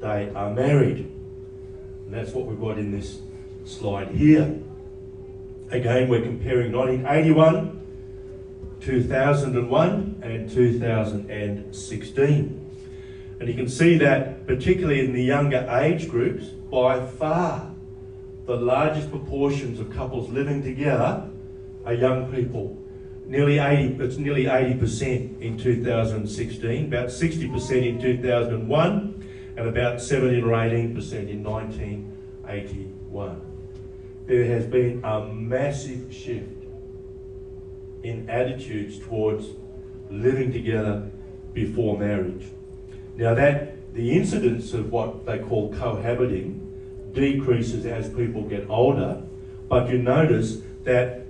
they 0.01 0.31
are 0.37 0.55
married. 0.55 0.99
And 0.99 2.15
that's 2.15 2.31
what 2.31 2.47
we've 2.47 2.61
got 2.61 2.79
in 2.79 2.93
this 2.93 3.19
slide 3.67 4.09
here. 4.09 4.59
Again, 5.71 6.09
we're 6.09 6.23
comparing 6.23 6.73
1981, 6.73 7.81
2001, 8.81 10.21
and 10.23 10.51
2016. 10.51 12.63
And 13.39 13.49
you 13.49 13.55
can 13.55 13.69
see 13.69 13.99
that, 13.99 14.47
particularly 14.47 15.01
in 15.01 15.13
the 15.13 15.23
younger 15.23 15.69
age 15.83 16.09
groups, 16.09 16.47
by 16.47 17.05
far 17.05 17.75
the 18.47 18.57
largest 18.57 19.11
proportions 19.11 19.79
of 19.81 19.91
couples 19.91 20.31
living 20.31 20.63
together 20.63 21.29
are 21.85 21.95
young 21.95 22.33
people. 22.33 22.79
Nearly 23.27 23.59
80, 23.59 24.03
it's 24.05 24.19
nearly 24.19 24.45
80% 24.45 25.41
in 25.41 25.59
2016, 25.59 26.87
about 26.87 27.09
60% 27.09 27.87
in 27.87 28.01
2001, 28.01 29.25
and 29.57 29.69
about 29.69 30.01
17 30.01 30.45
or 30.45 30.51
18% 30.51 31.29
in 31.29 31.43
1981. 31.43 33.46
There 34.27 34.45
has 34.47 34.67
been 34.67 35.05
a 35.05 35.25
massive 35.27 36.13
shift 36.13 36.65
in 38.03 38.29
attitudes 38.29 38.99
towards 38.99 39.47
living 40.11 40.53
together 40.53 41.11
before 41.53 41.99
marriage. 41.99 42.47
Now 43.17 43.35
that 43.35 43.95
the 43.95 44.17
incidence 44.17 44.75
of 44.75 44.91
what 44.91 45.25
they 45.27 45.39
call 45.39 45.73
cohabiting 45.73 46.63
decreases 47.13 47.87
as 47.87 48.09
people 48.11 48.43
get 48.43 48.69
older, 48.69 49.23
but 49.69 49.89
you 49.89 49.99
notice 49.99 50.59
that 50.85 51.27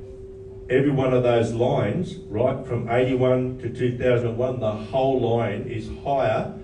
every 0.69 0.91
one 0.91 1.13
of 1.13 1.23
those 1.23 1.53
lines, 1.53 2.17
right 2.29 2.67
from 2.67 2.89
81 2.89 3.59
to 3.59 3.69
2001, 3.73 4.61
the 4.61 4.73
whole 4.73 5.21
line 5.37 5.63
is 5.69 5.89
higher 6.03 6.59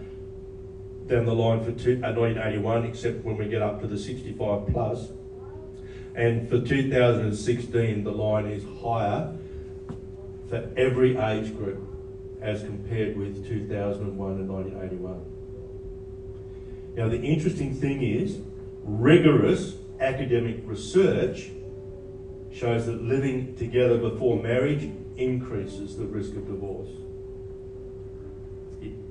than 1.06 1.24
the 1.24 1.34
line 1.34 1.62
for 1.64 1.72
two, 1.72 2.00
uh, 2.02 2.12
1981, 2.12 2.86
except 2.86 3.24
when 3.24 3.36
we 3.36 3.48
get 3.48 3.62
up 3.62 3.80
to 3.80 3.86
the 3.86 3.98
65 3.98 4.66
plus. 4.72 5.12
And 6.14 6.48
for 6.48 6.60
2016, 6.60 8.04
the 8.04 8.10
line 8.10 8.46
is 8.46 8.64
higher 8.82 9.34
for 10.48 10.70
every 10.76 11.16
age 11.16 11.56
group 11.56 11.88
as 12.42 12.62
compared 12.62 13.16
with 13.16 13.46
2001 13.48 14.32
and 14.32 14.48
1981. 14.48 15.24
Now, 16.94 17.08
the 17.08 17.20
interesting 17.20 17.74
thing 17.74 18.02
is, 18.02 18.40
rigorous 18.82 19.76
academic 20.00 20.60
research 20.64 21.50
shows 22.52 22.86
that 22.86 23.02
living 23.02 23.56
together 23.56 23.96
before 23.96 24.42
marriage 24.42 24.90
increases 25.16 25.96
the 25.96 26.04
risk 26.04 26.36
of 26.36 26.46
divorce. 26.46 26.90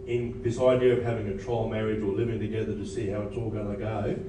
In 0.05 0.39
this 0.43 0.59
idea 0.59 0.97
of 0.97 1.03
having 1.03 1.27
a 1.29 1.37
trial 1.37 1.67
marriage 1.69 2.03
or 2.03 2.11
living 2.13 2.39
together 2.39 2.75
to 2.75 2.85
see 2.85 3.07
how 3.07 3.21
it's 3.21 3.37
all 3.37 3.49
going 3.49 3.71
to 3.71 3.77
go, 3.77 4.19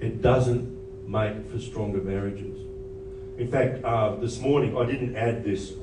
it 0.00 0.20
doesn't 0.20 0.75
make 1.06 1.46
for 1.46 1.58
stronger 1.58 2.00
marriages. 2.00 2.58
In 3.38 3.48
fact, 3.48 3.84
uh, 3.84 4.16
this 4.16 4.40
morning 4.40 4.76
I 4.76 4.86
didn't 4.86 5.14
add 5.16 5.44
this 5.44 5.74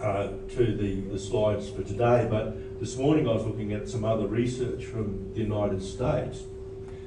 uh, 0.00 0.28
to 0.56 0.76
the, 0.76 1.00
the 1.00 1.18
slides 1.18 1.70
for 1.70 1.82
today, 1.82 2.26
but 2.30 2.80
this 2.80 2.96
morning 2.96 3.28
I 3.28 3.32
was 3.32 3.46
looking 3.46 3.72
at 3.72 3.88
some 3.88 4.04
other 4.04 4.26
research 4.26 4.84
from 4.84 5.32
the 5.32 5.40
United 5.40 5.82
States 5.82 6.44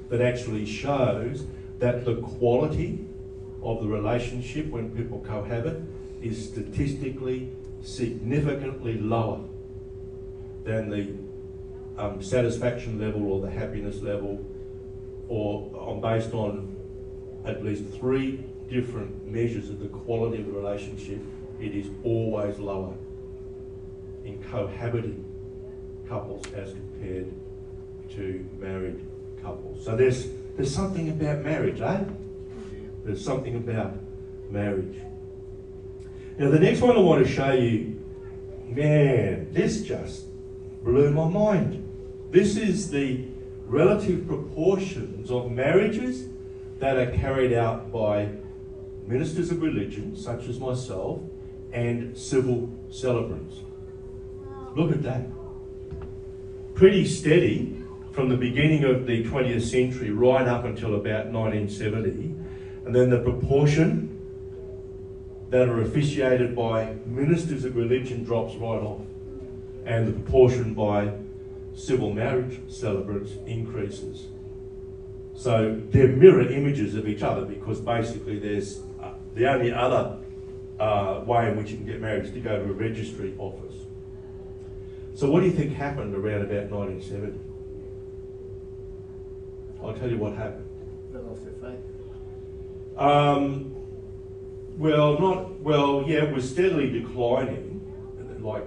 that 0.09 0.21
actually 0.21 0.65
shows 0.65 1.45
that 1.77 2.03
the 2.03 2.15
quality 2.15 3.05
of 3.61 3.81
the 3.81 3.87
relationship 3.87 4.67
when 4.67 4.89
people 4.95 5.19
cohabit 5.19 5.83
is 6.21 6.43
statistically 6.47 7.49
significantly 7.81 8.97
lower 8.97 9.41
than 10.63 10.89
the 10.89 12.01
um, 12.01 12.21
satisfaction 12.21 12.99
level 12.99 13.31
or 13.31 13.41
the 13.41 13.49
happiness 13.49 14.01
level 14.01 14.43
or 15.27 15.89
um, 15.89 16.01
based 16.01 16.33
on 16.33 16.75
at 17.45 17.63
least 17.63 17.83
three 17.99 18.43
different 18.69 19.25
measures 19.25 19.69
of 19.69 19.79
the 19.79 19.87
quality 19.87 20.39
of 20.39 20.47
the 20.47 20.51
relationship, 20.51 21.19
it 21.59 21.75
is 21.75 21.87
always 22.03 22.59
lower 22.59 22.93
in 24.25 24.41
cohabiting 24.43 25.25
couples 26.07 26.45
as 26.53 26.73
compared 26.73 27.31
to 28.11 28.49
married 28.59 29.05
couples. 29.41 29.83
So 29.83 29.95
there's 29.95 30.27
there's 30.55 30.73
something 30.73 31.09
about 31.09 31.43
marriage, 31.43 31.79
eh? 31.79 32.03
There's 33.05 33.23
something 33.23 33.55
about 33.55 33.93
marriage. 34.51 34.97
Now, 36.37 36.49
the 36.49 36.59
next 36.59 36.81
one 36.81 36.97
I 36.97 36.99
want 36.99 37.25
to 37.25 37.31
show 37.31 37.51
you, 37.51 38.03
man, 38.65 39.53
this 39.53 39.83
just 39.83 40.25
blew 40.83 41.11
my 41.11 41.29
mind. 41.29 41.85
This 42.31 42.57
is 42.57 42.91
the 42.91 43.25
relative 43.65 44.27
proportions 44.27 45.31
of 45.31 45.51
marriages 45.51 46.27
that 46.79 46.97
are 46.97 47.11
carried 47.11 47.53
out 47.53 47.91
by 47.91 48.29
ministers 49.05 49.51
of 49.51 49.61
religion, 49.61 50.15
such 50.15 50.47
as 50.47 50.59
myself, 50.59 51.21
and 51.71 52.17
civil 52.17 52.69
celebrants. 52.89 53.57
Look 54.75 54.91
at 54.91 55.03
that. 55.03 55.25
Pretty 56.75 57.05
steady 57.05 57.83
from 58.11 58.29
the 58.29 58.37
beginning 58.37 58.85
of 58.85 59.05
the 59.05 59.23
20th 59.25 59.63
century 59.63 60.11
right 60.11 60.47
up 60.47 60.65
until 60.65 60.95
about 60.95 61.27
1970 61.27 62.35
and 62.85 62.95
then 62.95 63.09
the 63.09 63.19
proportion 63.19 64.09
that 65.49 65.69
are 65.69 65.81
officiated 65.81 66.55
by 66.55 66.95
ministers 67.05 67.65
of 67.65 67.75
religion 67.75 68.23
drops 68.23 68.55
right 68.55 68.81
off. 68.81 69.01
And 69.85 70.07
the 70.07 70.11
proportion 70.11 70.73
by 70.73 71.13
civil 71.75 72.11
marriage 72.13 72.59
celebrants 72.67 73.33
increases. 73.45 74.27
So 75.39 75.81
they're 75.91 76.09
mirror 76.09 76.51
images 76.51 76.95
of 76.95 77.07
each 77.07 77.23
other 77.23 77.45
because 77.45 77.79
basically 77.79 78.39
there's 78.39 78.81
uh, 79.01 79.13
the 79.35 79.49
only 79.49 79.71
other 79.71 80.17
uh, 80.77 81.23
way 81.25 81.47
in 81.47 81.55
which 81.55 81.71
you 81.71 81.77
can 81.77 81.85
get 81.85 82.01
married 82.01 82.25
is 82.25 82.31
to 82.31 82.41
go 82.41 82.61
to 82.61 82.69
a 82.69 82.73
registry 82.73 83.33
office. 83.37 83.75
So 85.15 85.31
what 85.31 85.39
do 85.39 85.45
you 85.45 85.53
think 85.53 85.71
happened 85.71 86.13
around 86.13 86.41
about 86.41 86.69
1970? 86.69 87.39
I'll 89.81 89.93
tell 89.93 90.09
you 90.09 90.17
what 90.17 90.33
happened. 90.33 90.67
They 91.13 91.19
lost 91.19 91.45
their 91.45 91.53
faith. 91.53 91.79
Um, 92.97 93.73
well, 94.77 95.17
not 95.19 95.61
well. 95.61 96.03
Yeah, 96.05 96.25
it 96.25 96.33
was 96.33 96.49
steadily 96.49 96.91
declining. 96.91 97.77
Like 98.41 98.65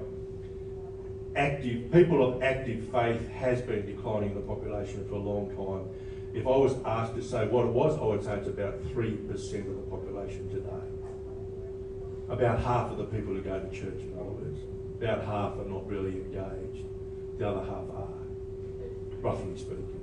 active 1.37 1.92
people 1.92 2.26
of 2.26 2.42
active 2.42 2.88
faith 2.90 3.28
has 3.28 3.61
been 3.61 3.85
declining 3.85 4.30
in 4.30 4.37
the 4.37 4.40
population 4.40 5.06
for 5.06 5.16
a 5.16 5.18
long 5.18 5.50
time. 5.50 5.87
If 6.35 6.47
I 6.47 6.57
was 6.57 6.77
asked 6.85 7.14
to 7.16 7.23
say 7.23 7.47
what 7.47 7.66
it 7.66 7.73
was, 7.73 7.99
I 7.99 8.05
would 8.05 8.25
say 8.25 8.35
it's 8.37 8.49
about 8.49 8.81
three 8.92 9.16
percent 9.16 9.68
of 9.68 9.77
the 9.77 9.83
population 9.83 10.49
today. 10.49 10.87
About 12.29 12.61
half 12.61 12.90
of 12.90 12.97
the 12.97 13.05
people 13.05 13.35
who 13.35 13.42
go 13.42 13.61
to 13.61 13.68
church, 13.68 14.01
in 14.01 14.14
other 14.18 14.31
words, 14.31 14.59
about 14.99 15.25
half 15.25 15.59
are 15.59 15.68
not 15.68 15.87
really 15.87 16.12
engaged. 16.12 16.87
The 17.38 17.49
other 17.49 17.61
half 17.61 17.85
are, 17.92 18.09
roughly 19.21 19.57
speaking. 19.57 20.01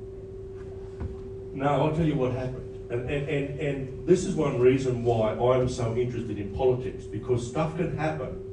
No, 1.54 1.66
I'll 1.66 1.96
tell 1.96 2.06
you 2.06 2.16
what 2.16 2.34
happened. 2.34 2.66
And, 2.92 3.10
and, 3.10 3.30
and, 3.30 3.60
and 3.60 4.08
this 4.08 4.26
is 4.26 4.36
one 4.36 4.60
reason 4.60 5.04
why 5.04 5.34
I'm 5.34 5.68
so 5.68 5.96
interested 5.96 6.38
in 6.38 6.52
politics, 6.52 7.06
because 7.06 7.48
stuff 7.48 7.76
can 7.78 7.98
happen 7.98 8.46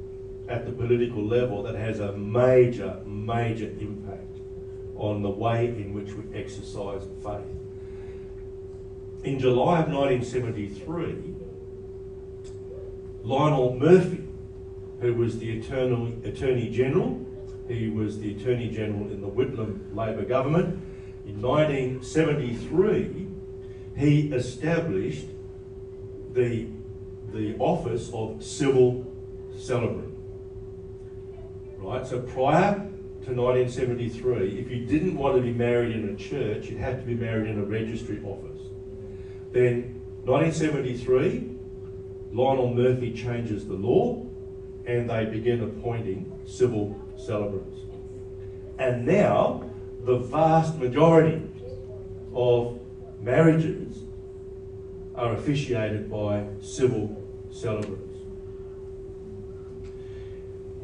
at 0.49 0.65
the 0.65 0.71
political 0.71 1.23
level 1.23 1.61
that 1.63 1.75
has 1.75 1.99
a 1.99 2.13
major, 2.13 2.99
major 3.05 3.67
impact 3.79 4.39
on 4.95 5.21
the 5.21 5.29
way 5.29 5.67
in 5.67 5.93
which 5.93 6.13
we 6.13 6.23
exercise 6.35 7.03
faith. 7.23 7.56
In 9.23 9.39
July 9.39 9.81
of 9.81 9.89
1973, 9.89 11.35
Lionel 13.23 13.75
Murphy, 13.77 14.23
who 15.01 15.13
was 15.15 15.39
the 15.39 15.59
Attorney, 15.59 16.15
Attorney 16.23 16.69
General, 16.69 17.25
he 17.67 17.89
was 17.89 18.19
the 18.19 18.31
Attorney 18.35 18.69
General 18.69 19.11
in 19.11 19.19
the 19.21 19.27
Whitlam 19.27 19.93
Labor 19.95 20.23
government, 20.23 20.81
in 21.25 21.41
1973, 21.41 23.27
he 23.97 24.31
established 24.31 25.25
the, 26.31 26.67
the 27.33 27.57
office 27.57 28.09
of 28.13 28.41
civil 28.41 29.05
celebrant. 29.57 30.17
Right? 31.77 32.07
So 32.07 32.21
prior 32.21 32.75
to 32.75 33.33
1973, 33.33 34.57
if 34.57 34.71
you 34.71 34.85
didn't 34.85 35.17
want 35.17 35.35
to 35.35 35.41
be 35.41 35.51
married 35.51 35.93
in 35.93 36.09
a 36.09 36.15
church, 36.15 36.67
you 36.69 36.77
had 36.77 37.01
to 37.01 37.05
be 37.05 37.13
married 37.13 37.49
in 37.49 37.59
a 37.59 37.65
registry 37.65 38.21
office. 38.23 38.46
Then 39.51 40.01
1973, 40.25 41.55
Lionel 42.31 42.73
Murphy 42.73 43.13
changes 43.13 43.67
the 43.67 43.73
law 43.73 44.25
and 44.85 45.09
they 45.09 45.25
begin 45.25 45.63
appointing 45.63 46.39
civil 46.45 46.99
celebrants. 47.17 47.79
And 48.79 49.05
now, 49.05 49.69
the 50.03 50.17
vast 50.17 50.77
majority 50.77 51.41
of 52.33 52.79
marriages 53.21 53.97
are 55.15 55.33
officiated 55.33 56.09
by 56.09 56.45
civil 56.61 57.21
celebrants. 57.51 58.03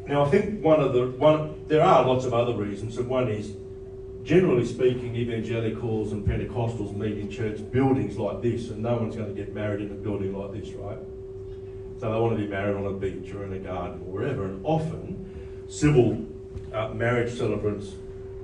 Now, 0.06 0.24
I 0.24 0.28
think 0.28 0.62
one 0.62 0.80
of 0.80 0.92
the 0.92 1.06
one 1.06 1.54
there 1.68 1.82
are 1.82 2.04
lots 2.04 2.26
of 2.26 2.34
other 2.34 2.54
reasons, 2.54 2.98
and 2.98 3.08
one 3.08 3.28
is, 3.28 3.52
generally 4.24 4.64
speaking, 4.64 5.14
evangelicals 5.14 6.12
and 6.12 6.26
Pentecostals 6.26 6.96
meet 6.96 7.18
in 7.18 7.30
church 7.30 7.60
buildings 7.70 8.16
like 8.16 8.40
this, 8.40 8.70
and 8.70 8.82
no 8.82 8.96
one's 8.96 9.14
going 9.14 9.28
to 9.28 9.34
get 9.34 9.54
married 9.54 9.82
in 9.82 9.90
a 9.90 9.94
building 9.94 10.36
like 10.36 10.52
this, 10.52 10.72
right? 10.72 10.98
So 12.00 12.12
they 12.12 12.18
want 12.18 12.36
to 12.36 12.42
be 12.42 12.48
married 12.48 12.76
on 12.76 12.86
a 12.86 12.92
beach 12.92 13.32
or 13.32 13.44
in 13.44 13.52
a 13.52 13.58
garden 13.58 14.00
or 14.06 14.12
wherever, 14.12 14.46
and 14.46 14.64
often 14.64 15.30
civil 15.68 16.26
uh, 16.72 16.88
marriage 16.88 17.36
celebrants 17.36 17.92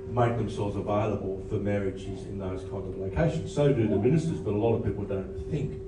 make 0.09 0.37
themselves 0.37 0.75
available 0.75 1.43
for 1.49 1.55
marriages 1.55 2.25
in 2.25 2.37
those 2.37 2.61
kind 2.63 2.87
of 2.87 2.97
locations. 2.97 3.53
So 3.53 3.73
do 3.73 3.87
the 3.87 3.97
ministers, 3.97 4.39
but 4.39 4.53
a 4.53 4.57
lot 4.57 4.75
of 4.75 4.83
people 4.83 5.03
don't 5.05 5.33
think 5.49 5.81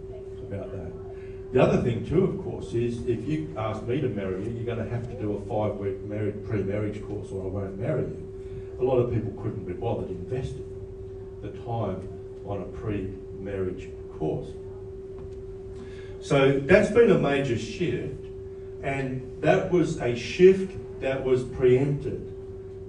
about 0.47 0.71
that. 0.71 0.91
The 1.51 1.61
other 1.61 1.81
thing 1.83 2.05
too, 2.05 2.23
of 2.23 2.43
course, 2.43 2.73
is 2.73 3.05
if 3.07 3.27
you 3.27 3.53
ask 3.57 3.83
me 3.83 4.01
to 4.01 4.09
marry 4.09 4.43
you, 4.43 4.51
you're 4.51 4.75
going 4.75 4.83
to 4.83 4.89
have 4.89 5.07
to 5.09 5.21
do 5.21 5.33
a 5.33 5.41
five-week 5.41 6.01
married 6.01 6.43
pre-marriage 6.47 7.03
course, 7.03 7.31
or 7.31 7.43
I 7.43 7.47
won't 7.47 7.79
marry 7.79 8.03
you. 8.03 8.22
A 8.79 8.83
lot 8.83 8.97
of 8.97 9.13
people 9.13 9.31
couldn't 9.41 9.65
be 9.65 9.73
bothered 9.73 10.09
investing 10.09 10.69
the 11.41 11.49
time 11.49 12.07
on 12.45 12.61
a 12.61 12.65
pre-marriage 12.65 13.89
course. 14.17 14.49
So 16.19 16.59
that's 16.59 16.89
been 16.89 17.11
a 17.11 17.19
major 17.19 17.57
shift, 17.57 18.25
and 18.81 19.29
that 19.41 19.71
was 19.71 19.99
a 20.01 20.15
shift 20.15 20.73
that 21.01 21.23
was 21.23 21.43
preempted 21.43 22.31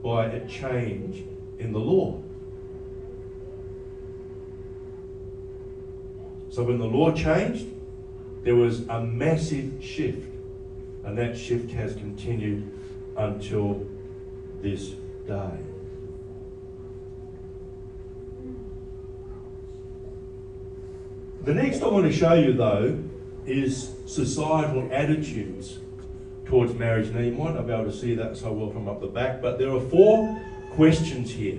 by 0.03 0.27
a 0.27 0.47
change 0.47 1.25
in 1.59 1.73
the 1.73 1.81
law. 1.81 2.23
So 6.51 6.63
when 6.63 6.79
the 6.79 6.87
law 6.87 7.11
changed, 7.13 7.67
there 8.45 8.55
was 8.55 8.87
a 8.89 9.01
massive 9.01 9.83
shift, 9.83 10.29
and 11.05 11.19
that 11.19 11.37
shift 11.37 11.73
has 11.73 11.95
continued 11.95 12.71
until 13.17 13.85
this 14.61 14.91
day. 15.27 15.59
The 21.45 21.53
next 21.53 21.83
I 21.83 21.89
want 21.89 22.07
to 22.07 22.13
show 22.13 22.33
you, 22.33 22.55
though, 22.55 22.99
is 23.45 23.91
societal 24.07 24.89
attitudes 24.91 25.79
towards 26.47 26.73
marriage. 26.73 27.13
Now, 27.13 27.21
you 27.21 27.33
might 27.33 27.55
not 27.55 27.67
be 27.67 27.73
able 27.75 27.85
to 27.85 27.93
see 27.93 28.15
that 28.15 28.39
so 28.39 28.51
well 28.51 28.71
from 28.71 28.89
up 28.89 29.03
the 29.03 29.09
back, 29.09 29.43
but 29.43 29.59
there 29.59 29.71
are 29.71 29.81
four 29.81 30.41
questions 30.71 31.31
here 31.31 31.59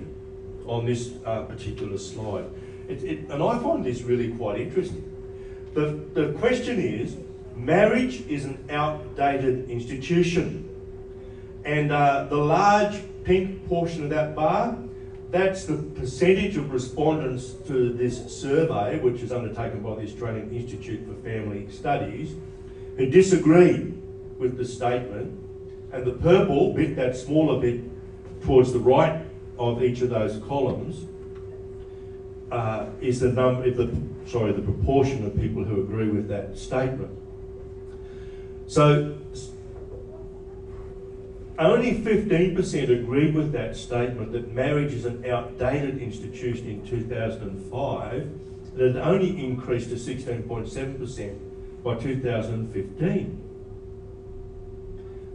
on 0.66 0.86
this 0.86 1.12
uh, 1.24 1.42
particular 1.42 1.98
slide. 1.98 2.46
It, 2.88 3.04
it, 3.04 3.18
and 3.30 3.40
I 3.40 3.60
find 3.60 3.84
this 3.84 4.02
really 4.02 4.32
quite 4.32 4.60
interesting. 4.60 5.04
The, 5.74 6.00
the 6.14 6.32
question 6.40 6.80
is 6.80 7.16
marriage 7.54 8.26
is 8.26 8.44
an 8.44 8.64
outdated 8.68 9.70
institution. 9.70 10.68
And 11.64 11.92
uh, 11.92 12.24
the 12.24 12.36
large 12.36 13.02
pink 13.22 13.68
portion 13.68 14.02
of 14.02 14.10
that 14.10 14.34
bar, 14.34 14.76
that's 15.30 15.64
the 15.64 15.76
percentage 15.76 16.56
of 16.56 16.72
respondents 16.72 17.52
to 17.66 17.92
this 17.92 18.32
survey, 18.32 18.98
which 19.00 19.22
is 19.22 19.32
undertaken 19.32 19.82
by 19.82 19.96
the 19.96 20.02
Australian 20.02 20.54
Institute 20.54 21.06
for 21.06 21.14
Family 21.22 21.68
Studies, 21.70 22.34
who 22.96 23.06
disagree 23.06 23.92
with 24.38 24.56
the 24.56 24.64
statement. 24.64 25.40
And 25.92 26.04
the 26.04 26.12
purple 26.12 26.72
bit, 26.72 26.96
that 26.96 27.16
smaller 27.16 27.60
bit 27.60 27.80
towards 28.42 28.72
the 28.72 28.78
right 28.78 29.24
of 29.58 29.82
each 29.82 30.00
of 30.02 30.10
those 30.10 30.40
columns, 30.46 31.06
uh, 32.50 32.86
is 33.00 33.20
the 33.20 33.32
number, 33.32 33.70
the 33.70 33.90
sorry, 34.26 34.52
the 34.52 34.62
proportion 34.62 35.26
of 35.26 35.36
people 35.36 35.64
who 35.64 35.80
agree 35.82 36.08
with 36.08 36.28
that 36.28 36.56
statement. 36.56 37.16
So 38.66 39.16
only 41.58 42.00
15% 42.00 43.00
agreed 43.00 43.34
with 43.34 43.52
that 43.52 43.76
statement 43.76 44.32
that 44.32 44.52
marriage 44.52 44.92
is 44.92 45.04
an 45.04 45.24
outdated 45.24 46.02
institution 46.02 46.68
in 46.68 46.86
2005, 46.86 48.12
and 48.12 48.80
it 48.80 48.96
only 48.96 49.42
increased 49.42 49.88
to 49.90 49.96
16.7% 49.96 51.38
by 51.82 51.94
2015. 51.94 53.42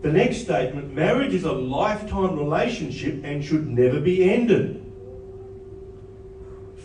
The 0.02 0.12
next 0.12 0.38
statement 0.38 0.94
marriage 0.94 1.34
is 1.34 1.44
a 1.44 1.52
lifetime 1.52 2.38
relationship 2.38 3.24
and 3.24 3.44
should 3.44 3.68
never 3.68 4.00
be 4.00 4.30
ended. 4.32 4.84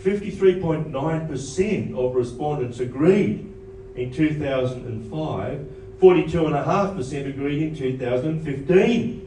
53.9% 0.03 1.97
of 1.97 2.15
respondents 2.15 2.79
agreed 2.79 3.53
in 3.95 4.11
2005, 4.11 5.65
42.5% 5.99 7.27
agreed 7.27 7.61
in 7.61 7.75
2015. 7.75 9.26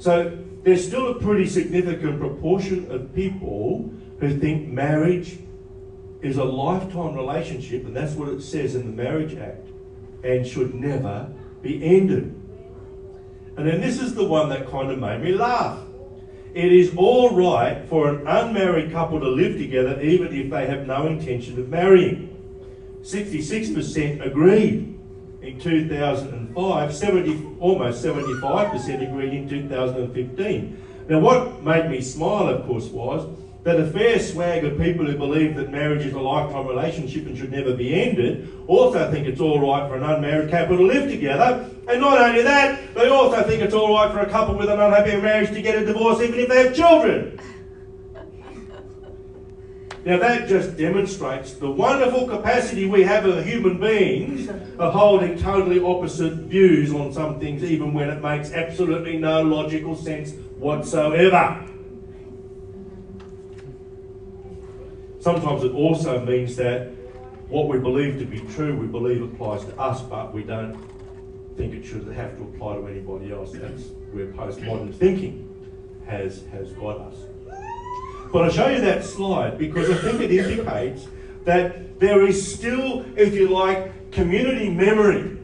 So 0.00 0.38
there's 0.64 0.86
still 0.86 1.08
a 1.08 1.20
pretty 1.20 1.46
significant 1.46 2.18
proportion 2.18 2.90
of 2.90 3.14
people 3.14 3.92
who 4.18 4.38
think 4.38 4.68
marriage 4.68 5.38
is 6.22 6.38
a 6.38 6.44
lifetime 6.44 7.14
relationship, 7.14 7.84
and 7.84 7.94
that's 7.94 8.14
what 8.14 8.30
it 8.30 8.40
says 8.40 8.74
in 8.74 8.86
the 8.86 9.02
Marriage 9.02 9.36
Act, 9.36 9.68
and 10.24 10.46
should 10.46 10.74
never 10.74 11.30
be 11.60 11.84
ended. 11.84 12.34
And 13.58 13.68
then 13.68 13.82
this 13.82 14.00
is 14.00 14.14
the 14.14 14.24
one 14.24 14.48
that 14.48 14.70
kind 14.70 14.90
of 14.90 14.98
made 14.98 15.20
me 15.20 15.32
laugh. 15.32 15.78
It 16.54 16.72
is 16.72 16.94
all 16.96 17.36
right 17.36 17.86
for 17.86 18.08
an 18.08 18.26
unmarried 18.26 18.92
couple 18.92 19.20
to 19.20 19.28
live 19.28 19.58
together 19.58 20.00
even 20.00 20.34
if 20.34 20.50
they 20.50 20.66
have 20.66 20.86
no 20.86 21.08
intention 21.08 21.58
of 21.58 21.68
marrying. 21.68 22.28
66% 23.02 24.24
agreed 24.24 24.98
in 25.42 25.58
2005, 25.58 26.94
70, 26.94 27.56
almost 27.60 28.04
75% 28.04 29.08
agreed 29.08 29.32
in 29.32 29.48
2015. 29.48 30.86
Now, 31.08 31.18
what 31.18 31.62
made 31.62 31.90
me 31.90 32.00
smile, 32.00 32.48
of 32.48 32.66
course, 32.66 32.86
was 32.86 33.26
that 33.64 33.78
a 33.78 33.86
fair 33.90 34.18
swag 34.18 34.64
of 34.64 34.78
people 34.78 35.04
who 35.04 35.16
believe 35.16 35.54
that 35.56 35.70
marriage 35.70 36.06
is 36.06 36.14
a 36.14 36.20
lifetime 36.20 36.66
relationship 36.66 37.26
and 37.26 37.36
should 37.36 37.52
never 37.52 37.74
be 37.74 37.94
ended 37.94 38.50
also 38.70 39.10
think 39.10 39.26
it's 39.26 39.40
all 39.40 39.60
right 39.60 39.88
for 39.88 39.96
an 39.96 40.04
unmarried 40.04 40.48
couple 40.48 40.76
to 40.76 40.84
live 40.84 41.10
together. 41.10 41.68
And 41.88 42.00
not 42.00 42.20
only 42.20 42.42
that, 42.42 42.94
they 42.94 43.08
also 43.08 43.42
think 43.42 43.62
it's 43.62 43.74
all 43.74 43.92
right 43.94 44.12
for 44.12 44.20
a 44.20 44.30
couple 44.30 44.54
with 44.56 44.68
an 44.68 44.78
unhappy 44.78 45.20
marriage 45.20 45.50
to 45.50 45.60
get 45.60 45.82
a 45.82 45.84
divorce 45.84 46.20
even 46.20 46.38
if 46.38 46.48
they 46.48 46.64
have 46.64 46.74
children. 46.74 47.40
Now 50.04 50.18
that 50.18 50.48
just 50.48 50.78
demonstrates 50.78 51.54
the 51.54 51.70
wonderful 51.70 52.26
capacity 52.26 52.86
we 52.86 53.02
have 53.02 53.26
as 53.26 53.44
human 53.44 53.78
beings 53.78 54.48
of 54.48 54.94
holding 54.94 55.38
totally 55.38 55.82
opposite 55.82 56.34
views 56.34 56.92
on 56.92 57.12
some 57.12 57.38
things 57.38 57.62
even 57.62 57.92
when 57.92 58.08
it 58.08 58.22
makes 58.22 58.50
absolutely 58.52 59.18
no 59.18 59.42
logical 59.42 59.94
sense 59.94 60.32
whatsoever. 60.56 61.66
Sometimes 65.20 65.64
it 65.64 65.72
also 65.72 66.24
means 66.24 66.56
that 66.56 66.92
what 67.48 67.68
we 67.68 67.78
believe 67.78 68.18
to 68.20 68.24
be 68.24 68.40
true, 68.54 68.74
we 68.74 68.86
believe 68.86 69.22
applies 69.22 69.66
to 69.66 69.78
us, 69.78 70.00
but 70.00 70.32
we 70.32 70.44
don't 70.44 70.78
think 71.58 71.74
it 71.74 71.84
should 71.84 72.06
have 72.08 72.38
to 72.38 72.44
apply 72.44 72.76
to 72.76 72.86
anybody 72.86 73.32
else. 73.32 73.52
That's 73.52 73.88
where 74.12 74.28
postmodern 74.28 74.94
thinking 74.94 75.46
has, 76.06 76.46
has 76.52 76.72
got 76.72 76.98
us. 77.00 77.16
But 78.32 78.44
I'll 78.44 78.50
show 78.50 78.68
you 78.68 78.80
that 78.80 79.04
slide 79.04 79.58
because 79.58 79.90
I 79.90 79.94
think 79.96 80.20
it 80.20 80.30
indicates 80.30 81.08
that 81.44 81.98
there 81.98 82.24
is 82.26 82.54
still, 82.54 83.04
if 83.16 83.34
you 83.34 83.48
like, 83.48 84.12
community 84.12 84.70
memory 84.70 85.38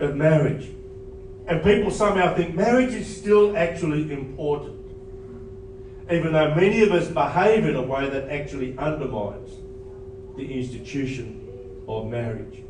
of 0.00 0.16
marriage. 0.16 0.70
And 1.46 1.62
people 1.62 1.90
somehow 1.90 2.34
think 2.34 2.54
marriage 2.54 2.94
is 2.94 3.16
still 3.16 3.56
actually 3.56 4.12
important 4.12 4.84
even 6.10 6.32
though 6.32 6.54
many 6.54 6.82
of 6.82 6.92
us 6.92 7.08
behave 7.08 7.64
in 7.64 7.76
a 7.76 7.82
way 7.82 8.08
that 8.08 8.28
actually 8.28 8.76
undermines 8.76 9.56
the 10.36 10.60
institution 10.60 11.48
of 11.88 12.06
marriage. 12.06 12.62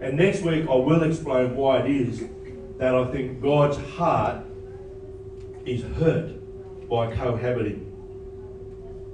And 0.00 0.16
next 0.16 0.42
week 0.42 0.66
I 0.68 0.74
will 0.74 1.02
explain 1.02 1.54
why 1.54 1.80
it 1.80 1.90
is 1.90 2.24
that 2.78 2.94
I 2.94 3.04
think 3.12 3.42
God's 3.42 3.76
heart 3.76 4.44
is 5.66 5.82
hurt 5.98 6.39
by 6.90 7.14
cohabiting 7.14 7.86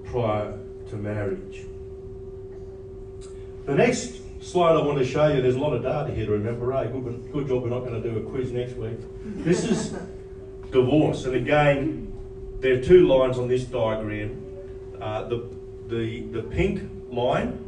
prior 0.06 0.58
to 0.88 0.96
marriage. 0.96 1.66
The 3.66 3.74
next 3.74 4.22
slide 4.42 4.76
I 4.76 4.82
want 4.82 4.98
to 4.98 5.04
show 5.04 5.28
you, 5.28 5.42
there's 5.42 5.56
a 5.56 5.60
lot 5.60 5.74
of 5.74 5.82
data 5.82 6.12
here 6.12 6.24
to 6.24 6.32
remember, 6.32 6.72
eh? 6.72 6.86
Good, 6.86 7.30
good 7.32 7.48
job 7.48 7.62
we're 7.62 7.68
not 7.68 7.80
going 7.80 8.00
to 8.02 8.10
do 8.10 8.18
a 8.18 8.22
quiz 8.22 8.50
next 8.50 8.76
week. 8.76 8.98
This 9.24 9.64
is 9.64 9.94
divorce, 10.70 11.26
and 11.26 11.34
again, 11.34 12.12
there 12.60 12.78
are 12.78 12.82
two 12.82 13.06
lines 13.06 13.38
on 13.38 13.48
this 13.48 13.64
diagram. 13.64 14.42
Uh, 15.00 15.28
the, 15.28 15.48
the, 15.88 16.20
the 16.28 16.42
pink 16.42 16.90
line 17.10 17.62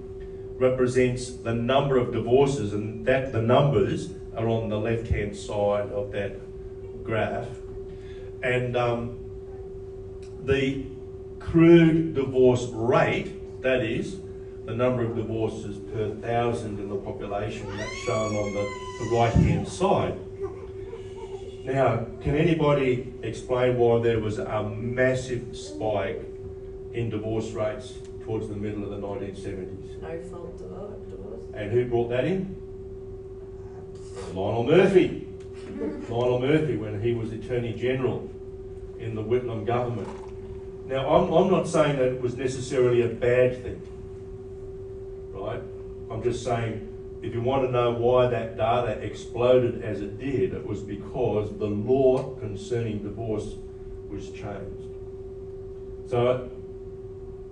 represents 0.57 1.33
the 1.33 1.53
number 1.53 1.99
of 1.99 2.13
divorces 2.13 2.73
and 2.73 3.05
that 3.07 3.33
the 3.33 3.43
numbers 3.43 4.11
are 4.37 4.49
on 4.49 4.69
the 4.69 4.79
left 4.79 5.09
hand 5.09 5.37
side 5.37 5.91
of 5.91 6.13
that 6.13 6.41
graph. 7.05 7.49
And 8.43 8.77
um, 8.77 9.18
the 10.49 10.83
crude 11.39 12.15
divorce 12.15 12.67
rate, 12.73 13.63
that 13.63 13.85
is, 13.85 14.19
the 14.65 14.75
number 14.75 15.03
of 15.03 15.15
divorces 15.15 15.79
per 15.93 16.11
thousand 16.17 16.79
in 16.79 16.89
the 16.89 16.97
population, 16.97 17.65
that's 17.77 17.95
shown 17.99 18.35
on 18.35 18.53
the, 18.55 19.05
the 19.05 19.17
right 19.17 19.33
hand 19.33 19.69
side. 19.69 20.19
Now, 21.65 22.07
can 22.23 22.35
anybody 22.35 23.13
explain 23.23 23.77
why 23.77 24.01
there 24.01 24.21
was 24.21 24.39
a 24.39 24.63
massive 24.71 25.55
spike 25.55 26.23
in 26.95 27.11
divorce 27.11 27.51
rates 27.51 27.95
towards 28.25 28.49
the 28.49 28.57
middle 28.57 28.85
of 28.85 28.91
the 28.91 29.07
1970s? 29.07 30.01
No 30.01 30.23
fault 30.31 30.59
divorce. 30.59 31.41
And 31.53 31.71
who 31.71 31.85
brought 31.87 32.09
that 32.09 32.25
in? 32.25 32.57
Lionel 34.33 34.65
Murphy. 34.65 35.29
Lionel 36.09 36.41
Murphy, 36.41 36.77
when 36.77 37.03
he 37.03 37.13
was 37.13 37.33
Attorney 37.33 37.75
General 37.75 38.31
in 38.99 39.15
the 39.15 39.23
Whitlam 39.23 39.67
government. 39.67 40.09
Now, 40.89 41.07
I'm, 41.07 41.31
I'm 41.31 41.51
not 41.51 41.69
saying 41.69 41.99
that 41.99 42.09
it 42.09 42.21
was 42.23 42.35
necessarily 42.35 43.03
a 43.03 43.09
bad 43.09 43.63
thing, 43.63 43.83
right? 45.33 45.61
I'm 46.11 46.23
just 46.23 46.43
saying 46.43 46.89
if 47.21 47.35
you 47.35 47.43
want 47.43 47.67
to 47.67 47.71
know 47.71 47.91
why 47.91 48.29
that 48.29 48.57
data 48.57 48.93
exploded 49.03 49.83
as 49.83 50.01
it 50.01 50.19
did, 50.19 50.55
it 50.55 50.67
was 50.67 50.81
because 50.81 51.57
the 51.59 51.67
law 51.67 52.35
concerning 52.37 53.01
divorce 53.01 53.57
was 54.09 54.31
changed. 54.31 54.89
So 56.07 56.51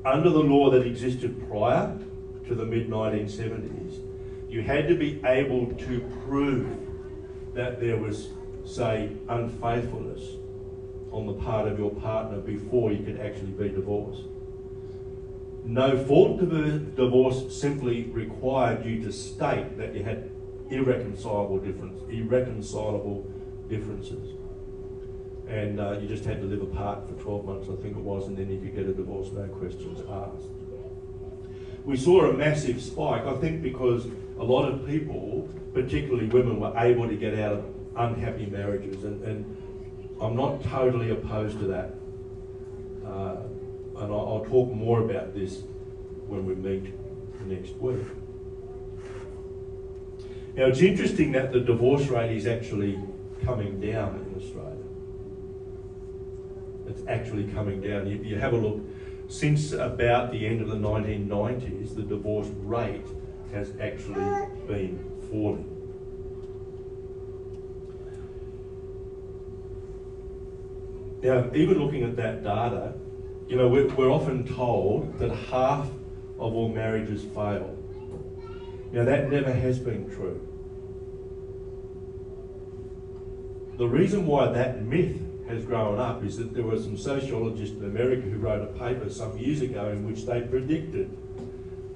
under 0.06 0.30
the 0.30 0.38
law 0.38 0.70
that 0.70 0.86
existed 0.86 1.46
prior 1.46 1.98
to 2.46 2.54
the 2.54 2.64
mid 2.64 2.88
1970s, 2.88 4.00
you 4.48 4.62
had 4.62 4.88
to 4.88 4.94
be 4.94 5.20
able 5.26 5.66
to 5.74 6.00
prove 6.26 6.74
that 7.52 7.80
there 7.80 7.98
was, 7.98 8.28
say, 8.64 9.10
unfaithfulness 9.28 10.36
on 11.16 11.26
the 11.26 11.32
part 11.32 11.66
of 11.66 11.78
your 11.78 11.90
partner 11.90 12.38
before 12.38 12.92
you 12.92 13.02
could 13.02 13.18
actually 13.18 13.52
be 13.52 13.70
divorced. 13.70 14.24
No 15.64 16.04
fault 16.04 16.38
divorce 16.38 17.58
simply 17.58 18.04
required 18.04 18.84
you 18.84 19.02
to 19.02 19.10
state 19.10 19.78
that 19.78 19.94
you 19.94 20.04
had 20.04 20.30
irreconcilable 20.70 21.58
difference, 21.58 22.00
irreconcilable 22.10 23.26
differences. 23.68 24.34
And 25.48 25.80
uh, 25.80 25.98
you 26.00 26.06
just 26.06 26.24
had 26.24 26.40
to 26.40 26.46
live 26.46 26.62
apart 26.62 27.08
for 27.08 27.14
12 27.14 27.44
months, 27.46 27.68
I 27.70 27.80
think 27.82 27.96
it 27.96 28.02
was, 28.02 28.26
and 28.26 28.36
then 28.36 28.50
you 28.50 28.58
could 28.58 28.74
get 28.74 28.86
a 28.86 28.92
divorce, 28.92 29.32
no 29.32 29.46
questions 29.46 30.00
asked. 30.10 30.50
We 31.84 31.96
saw 31.96 32.28
a 32.28 32.32
massive 32.32 32.82
spike, 32.82 33.24
I 33.24 33.36
think, 33.36 33.62
because 33.62 34.06
a 34.38 34.44
lot 34.44 34.68
of 34.68 34.86
people, 34.86 35.48
particularly 35.72 36.26
women, 36.26 36.60
were 36.60 36.76
able 36.76 37.08
to 37.08 37.16
get 37.16 37.38
out 37.38 37.52
of 37.54 37.64
unhappy 37.96 38.46
marriages, 38.46 39.04
and, 39.04 39.22
and 39.22 39.55
I'm 40.20 40.34
not 40.34 40.62
totally 40.64 41.10
opposed 41.10 41.58
to 41.60 41.66
that. 41.66 41.94
Uh, 43.04 43.36
and 43.98 44.12
I'll, 44.12 44.28
I'll 44.28 44.46
talk 44.48 44.72
more 44.72 45.02
about 45.02 45.34
this 45.34 45.62
when 46.26 46.46
we 46.46 46.54
meet 46.54 46.92
next 47.46 47.76
week. 47.76 48.04
Now, 50.54 50.66
it's 50.66 50.80
interesting 50.80 51.32
that 51.32 51.52
the 51.52 51.60
divorce 51.60 52.06
rate 52.06 52.34
is 52.34 52.46
actually 52.46 52.98
coming 53.44 53.78
down 53.78 54.26
in 54.26 54.42
Australia. 54.42 54.72
It's 56.88 57.02
actually 57.08 57.52
coming 57.52 57.82
down. 57.82 58.06
If 58.06 58.24
you 58.24 58.36
have 58.38 58.54
a 58.54 58.56
look, 58.56 58.80
since 59.28 59.72
about 59.72 60.32
the 60.32 60.46
end 60.46 60.62
of 60.62 60.68
the 60.68 60.76
1990s, 60.76 61.94
the 61.94 62.02
divorce 62.02 62.48
rate 62.62 63.06
has 63.52 63.72
actually 63.80 64.24
been 64.66 64.98
falling. 65.30 65.75
Now, 71.22 71.50
even 71.54 71.78
looking 71.78 72.02
at 72.02 72.16
that 72.16 72.44
data, 72.44 72.94
you 73.48 73.56
know, 73.56 73.68
we're, 73.68 73.88
we're 73.94 74.10
often 74.10 74.46
told 74.46 75.18
that 75.18 75.30
half 75.30 75.88
of 76.38 76.54
all 76.54 76.68
marriages 76.68 77.22
fail. 77.22 77.76
Now, 78.92 79.04
that 79.04 79.30
never 79.30 79.52
has 79.52 79.78
been 79.78 80.08
true. 80.10 80.40
The 83.78 83.86
reason 83.86 84.26
why 84.26 84.48
that 84.52 84.82
myth 84.82 85.20
has 85.48 85.64
grown 85.64 85.98
up 85.98 86.24
is 86.24 86.38
that 86.38 86.54
there 86.54 86.64
were 86.64 86.78
some 86.78 86.96
sociologists 86.96 87.76
in 87.76 87.84
America 87.84 88.22
who 88.22 88.38
wrote 88.38 88.62
a 88.62 88.78
paper 88.78 89.10
some 89.10 89.38
years 89.38 89.60
ago 89.60 89.90
in 89.90 90.06
which 90.06 90.24
they 90.26 90.40
predicted 90.40 91.16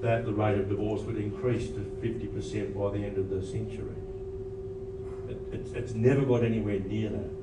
that 0.00 0.24
the 0.24 0.32
rate 0.32 0.58
of 0.58 0.68
divorce 0.68 1.02
would 1.02 1.16
increase 1.16 1.68
to 1.68 1.80
50% 2.02 2.74
by 2.74 2.96
the 2.96 3.04
end 3.04 3.18
of 3.18 3.28
the 3.28 3.44
century. 3.44 3.94
It, 5.28 5.38
it's, 5.52 5.72
it's 5.72 5.94
never 5.94 6.24
got 6.24 6.44
anywhere 6.44 6.80
near 6.80 7.10
that. 7.10 7.39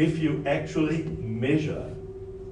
If 0.00 0.18
you 0.18 0.42
actually 0.46 1.02
measure 1.20 1.94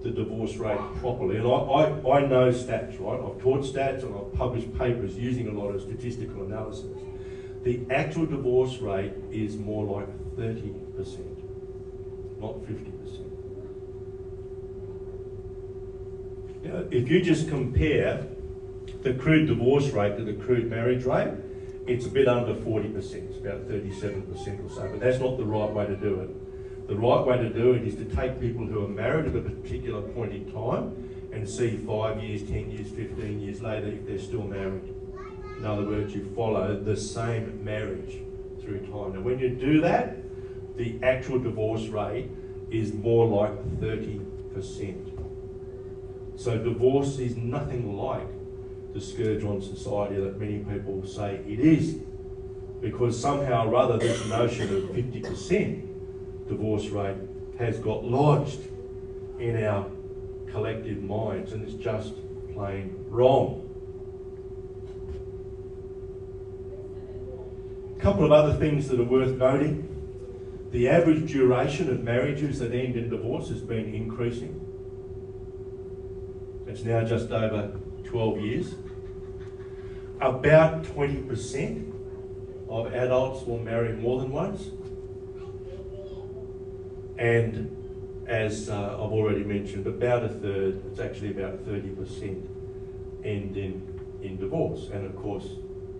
the 0.07 0.11
divorce 0.11 0.57
rate 0.57 0.79
properly. 0.97 1.37
And 1.37 1.47
I, 1.47 1.51
I, 1.51 2.19
I 2.19 2.27
know 2.27 2.51
stats, 2.51 3.01
right? 3.01 3.21
I've 3.21 3.43
taught 3.43 3.65
stats 3.65 4.03
and 4.05 4.15
I've 4.15 4.33
published 4.35 4.73
papers 4.79 5.17
using 5.17 5.49
a 5.49 5.53
lot 5.53 5.75
of 5.75 5.83
statistical 5.83 6.45
analysis. 6.45 7.01
The 7.65 7.81
actual 7.91 8.27
divorce 8.27 8.79
rate 8.79 9.13
is 9.31 9.57
more 9.57 9.85
like 9.85 10.09
30%, 10.37 10.71
not 12.41 12.63
50%. 12.63 12.93
Now, 16.63 16.85
if 16.91 17.09
you 17.09 17.23
just 17.23 17.49
compare 17.49 18.27
the 19.03 19.15
crude 19.15 19.47
divorce 19.47 19.91
rate 19.91 20.17
to 20.19 20.25
the 20.25 20.35
crude 20.35 20.71
marriage 20.71 21.05
rate, 21.05 21.35
it's 21.87 22.07
a 22.07 22.09
bit 22.09 22.29
under 22.29 22.55
40%, 22.55 22.97
it's 22.97 23.39
about 23.39 23.69
37% 23.69 24.65
or 24.65 24.69
so, 24.69 24.89
but 24.91 25.01
that's 25.01 25.21
not 25.21 25.37
the 25.37 25.45
right 25.45 25.73
way 25.73 25.87
to 25.87 25.97
do 25.97 26.21
it. 26.21 26.46
The 26.87 26.95
right 26.95 27.27
way 27.27 27.37
to 27.39 27.49
do 27.49 27.73
it 27.73 27.83
is 27.83 27.97
to 27.97 28.05
take 28.05 28.41
people 28.41 28.65
who 28.65 28.85
are 28.85 28.89
married 28.89 29.27
at 29.27 29.35
a 29.35 29.41
particular 29.41 30.03
point 30.03 30.33
in 30.33 30.53
time 30.53 31.31
and 31.33 31.49
see 31.49 31.77
five 31.79 32.23
years, 32.23 32.43
10 32.45 32.71
years, 32.71 32.91
15 32.91 33.41
years 33.41 33.61
later 33.61 33.89
if 33.89 34.07
they're 34.07 34.19
still 34.19 34.45
married. 34.45 34.95
In 35.59 35.65
other 35.65 35.85
words, 35.85 36.15
you 36.15 36.33
follow 36.37 36.79
the 36.79 36.97
same 36.97 37.65
marriage 37.65 38.19
through 38.61 38.87
time. 38.87 39.15
And 39.15 39.25
when 39.25 39.41
you 39.41 39.51
do 39.51 39.81
that, 39.81 40.17
the 40.77 40.99
actual 41.03 41.41
divorce 41.41 41.87
rate 41.89 42.31
is 42.71 42.93
more 42.93 43.27
like 43.27 43.81
30%. 43.81 45.13
So 46.37 46.59
divorce 46.59 47.19
is 47.19 47.37
nothing 47.37 47.97
like 47.97 48.29
the 48.95 49.01
scourge 49.01 49.43
on 49.43 49.61
society 49.61 50.21
that 50.21 50.39
many 50.39 50.59
people 50.59 51.05
say 51.05 51.41
it 51.47 51.59
is. 51.59 51.97
Because 52.81 53.21
somehow 53.21 53.67
or 53.69 53.75
other 53.75 53.99
this 53.99 54.25
notion 54.29 54.75
of 54.77 54.85
50% 54.91 55.96
divorce 56.49 56.89
rate 56.89 57.17
has 57.59 57.79
got 57.79 58.05
lodged 58.05 58.61
in 59.39 59.65
our 59.65 59.87
collective 60.51 61.03
minds 61.03 61.53
and 61.53 61.63
it's 61.63 61.75
just 61.75 62.15
plain 62.55 63.05
wrong. 63.09 63.63
A 67.97 68.01
couple 68.01 68.25
of 68.25 68.33
other 68.33 68.55
things 68.55 68.89
that 68.89 69.01
are 69.01 69.05
worth 69.05 69.37
noting. 69.37 69.93
The 70.71 70.89
average 70.89 71.33
duration 71.33 71.91
of 71.91 72.03
marriages 72.03 72.59
that 72.59 72.73
end 72.73 72.97
in 72.97 73.09
divorce 73.09 73.49
has 73.49 73.63
been 73.63 73.95
increasing. 73.95 74.61
It's 76.67 76.85
now 76.85 77.05
just 77.05 77.31
over 77.31 77.79
12 78.05 78.41
years. 78.41 78.75
About 80.21 80.83
20% 80.83 81.93
of 82.69 82.93
adults 82.93 83.47
will 83.47 83.59
marry 83.59 83.93
more 83.93 84.21
than 84.21 84.33
once. 84.33 84.71
And 87.19 88.25
as 88.27 88.69
uh, 88.69 88.95
I've 88.95 89.13
already 89.13 89.45
mentioned, 89.45 89.87
about 89.87 90.25
a 90.25 90.29
third, 90.29 90.83
it's 90.91 91.01
actually 91.01 91.31
about 91.31 91.65
30% 91.65 92.47
end 93.25 93.57
in, 93.57 94.01
in 94.23 94.37
divorce. 94.37 94.89
And 94.93 95.07
of 95.07 95.17
course, 95.17 95.47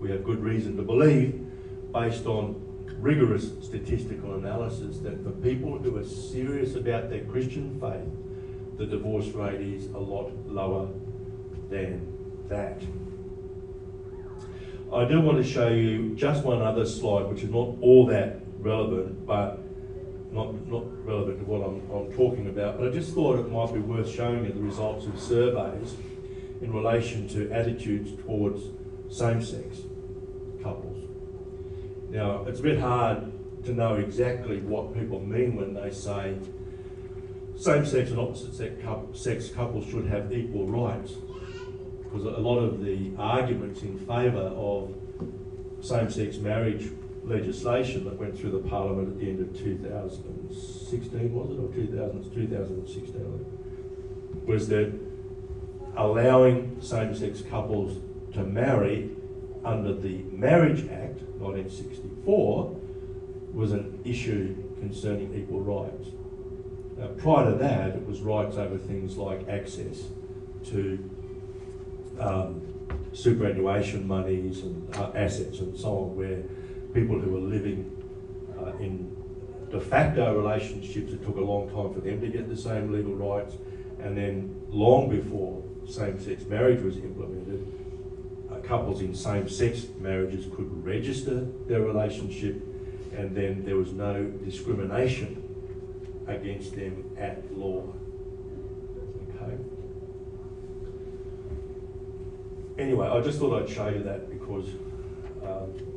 we 0.01 0.11
have 0.11 0.25
good 0.25 0.41
reason 0.41 0.77
to 0.77 0.83
believe, 0.83 1.47
based 1.93 2.27
on 2.27 2.63
rigorous 2.99 3.53
statistical 3.63 4.35
analysis, 4.35 4.99
that 4.99 5.23
for 5.23 5.31
people 5.31 5.79
who 5.79 5.97
are 5.97 6.05
serious 6.05 6.75
about 6.75 7.11
their 7.11 7.25
Christian 7.25 7.81
faith, 7.81 8.79
the 8.79 8.87
divorce 8.87 9.29
rate 9.29 9.61
is 9.61 9.87
a 9.87 9.99
lot 9.99 10.31
lower 10.47 10.89
than 11.71 12.13
that. 12.49 12.83
I 14.93 15.05
do 15.05 15.21
want 15.21 15.39
to 15.39 15.45
show 15.45 15.69
you 15.69 16.15
just 16.15 16.45
one 16.45 16.63
other 16.63 16.87
slide, 16.87 17.27
which 17.27 17.43
is 17.43 17.51
not 17.51 17.77
all 17.81 18.07
that 18.07 18.41
relevant, 18.61 19.27
but 19.27 19.61
not, 20.37 20.67
not 20.69 20.85
relevant 21.05 21.41
to 21.41 21.45
what 21.47 21.67
I'm, 21.67 21.81
I'm 21.91 22.13
talking 22.13 22.49
about, 22.49 22.79
but 22.79 22.89
I 22.89 22.91
just 22.93 23.15
thought 23.15 23.39
it 23.41 23.51
might 23.51 23.73
be 23.73 23.81
worth 23.81 24.09
showing 24.15 24.45
you 24.45 24.53
the 24.53 24.61
results 24.61 25.07
of 25.07 25.19
surveys 25.19 25.97
in 26.61 26.73
relation 26.73 27.27
to 27.29 27.51
attitudes 27.51 28.13
towards 28.23 28.63
same-sex 29.09 29.79
couples. 30.63 31.09
Now, 32.11 32.45
it's 32.47 32.61
a 32.61 32.63
bit 32.63 32.79
hard 32.79 33.33
to 33.65 33.73
know 33.73 33.95
exactly 33.95 34.61
what 34.61 34.95
people 34.95 35.21
mean 35.21 35.57
when 35.57 35.75
they 35.75 35.91
say 35.91 36.37
same-sex 37.57 38.11
and 38.11 38.21
opposite-sex 38.21 39.49
couples 39.51 39.87
should 39.91 40.07
have 40.07 40.33
equal 40.33 40.67
rights, 40.67 41.13
because 42.05 42.25
a 42.25 42.41
lot 42.41 42.59
of 42.59 42.85
the 42.85 43.11
arguments 43.19 43.83
in 43.83 43.99
favour 43.99 44.53
of 44.55 44.95
same-sex 45.81 46.37
marriage 46.37 46.91
legislation 47.27 48.05
that 48.05 48.17
went 48.19 48.39
through 48.39 48.53
the 48.53 48.69
Parliament 48.69 49.09
at 49.09 49.19
the 49.19 49.29
end 49.29 49.41
of 49.41 49.59
2016, 49.59 51.35
was 51.35 51.51
it, 51.51 51.59
or 51.59 51.69
2000, 51.75 52.33
2016, 52.33 53.45
was 54.47 54.69
that 54.69 54.93
allowing 55.97 56.81
same-sex 56.81 57.43
couples 57.43 57.99
to 58.33 58.45
marry 58.45 59.11
under 59.65 59.93
the 59.93 60.19
Marriage 60.31 60.89
Act 60.89 61.23
1964 61.41 62.81
was 63.53 63.73
an 63.73 64.01
issue 64.05 64.55
concerning 64.79 65.35
equal 65.35 65.61
rights. 65.61 66.11
Now, 66.97 67.09
prior 67.09 67.51
to 67.51 67.57
that, 67.59 67.97
it 67.97 68.07
was 68.07 68.21
rights 68.21 68.57
over 68.57 68.79
things 68.79 69.17
like 69.17 69.49
access 69.49 70.05
to 70.67 71.11
um, 72.21 72.63
superannuation 73.13 74.07
monies 74.07 74.63
and 74.63 74.95
uh, 74.97 75.11
assets 75.15 75.59
and 75.59 75.77
so 75.77 75.89
on, 75.89 76.15
where 76.17 76.45
people 76.97 77.21
who 77.21 77.31
were 77.31 77.47
living 77.57 77.93
uh, 78.59 78.73
in 78.79 79.15
de 79.71 79.79
facto 79.79 80.35
relationships, 80.35 81.13
it 81.13 81.23
took 81.25 81.37
a 81.37 81.41
long 81.41 81.69
time 81.69 81.93
for 81.93 82.01
them 82.01 82.21
to 82.23 82.29
get 82.29 82.49
the 82.49 82.57
same 82.57 82.91
legal 82.91 83.15
rights. 83.15 83.55
And 84.01 84.17
then, 84.17 84.63
long 84.71 85.11
before 85.11 85.63
same 85.87 86.19
sex 86.19 86.45
marriage 86.45 86.83
was 86.83 86.97
implemented, 86.97 87.61
uh, 88.51 88.57
couples 88.67 89.03
in 89.03 89.15
same 89.15 89.49
sex 89.49 89.87
marriages 90.01 90.47
could 90.55 90.85
register 90.85 91.47
their 91.69 91.83
relationship, 91.83 92.57
and 93.15 93.37
then 93.37 93.65
there 93.65 93.77
was 93.77 93.93
no 93.93 94.25
discrimination 94.25 95.43
against 96.27 96.75
them 96.75 97.05
at 97.19 97.55
law. 97.57 97.93
Okay? 99.37 99.59
anyway, 102.79 103.07
I 103.07 103.21
just 103.21 103.39
thought 103.39 103.63
I'd 103.63 103.69
show 103.69 103.89
you 103.89 104.03
that 104.03 104.31
because 104.31 104.69
um, 105.45 105.96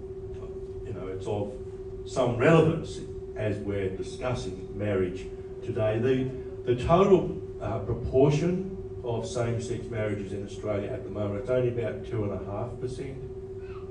it's 1.11 1.27
of 1.27 1.53
some 2.05 2.37
relevance 2.37 2.99
as 3.35 3.57
we're 3.57 3.89
discussing 3.89 4.69
marriage 4.75 5.27
today. 5.63 5.99
The 5.99 6.29
the 6.65 6.83
total 6.83 7.41
uh, 7.61 7.79
proportion 7.79 8.77
of 9.03 9.25
same-sex 9.25 9.85
marriages 9.85 10.33
in 10.33 10.45
Australia 10.45 10.89
at 10.89 11.03
the 11.03 11.09
moment 11.09 11.41
it's 11.41 11.49
only 11.49 11.69
about 11.69 12.05
two 12.05 12.23
and 12.23 12.33
a 12.33 12.51
half 12.51 12.79
percent 12.79 13.17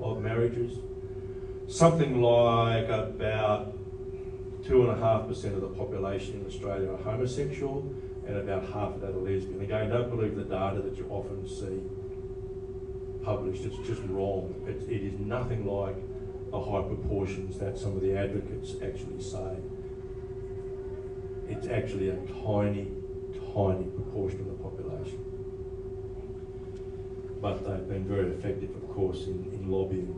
of 0.01 0.21
marriages. 0.21 0.77
Something 1.67 2.21
like 2.21 2.87
about 2.89 3.73
two 4.65 4.83
and 4.83 4.91
a 4.91 5.03
half 5.03 5.27
percent 5.27 5.55
of 5.55 5.61
the 5.61 5.67
population 5.67 6.39
in 6.39 6.45
Australia 6.45 6.91
are 6.91 6.97
homosexual, 6.97 7.93
and 8.27 8.37
about 8.37 8.63
half 8.63 8.95
of 8.95 9.01
that 9.01 9.11
are 9.11 9.17
lesbian. 9.17 9.61
Again, 9.61 9.89
don't 9.89 10.09
believe 10.09 10.35
the 10.35 10.43
data 10.43 10.81
that 10.81 10.95
you 10.97 11.05
often 11.09 11.47
see 11.47 11.81
published. 13.23 13.63
It's 13.63 13.87
just 13.87 14.01
wrong. 14.07 14.55
It, 14.67 14.89
it 14.89 15.03
is 15.03 15.19
nothing 15.19 15.65
like 15.65 15.95
the 16.51 16.59
high 16.59 16.81
proportions 16.81 17.59
that 17.59 17.77
some 17.77 17.95
of 17.95 18.01
the 18.01 18.17
advocates 18.17 18.75
actually 18.83 19.21
say. 19.21 19.55
It's 21.47 21.67
actually 21.67 22.09
a 22.09 22.15
tiny, 22.45 22.87
tiny 23.53 23.85
proportion 23.85 24.41
of 24.41 24.47
the 24.47 24.63
population. 24.63 25.25
But 27.41 27.65
they've 27.65 27.87
been 27.87 28.05
very 28.05 28.31
effective, 28.31 28.71
of 28.75 28.89
course, 28.89 29.25
in, 29.25 29.45
in 29.53 29.71
lobbying 29.71 30.13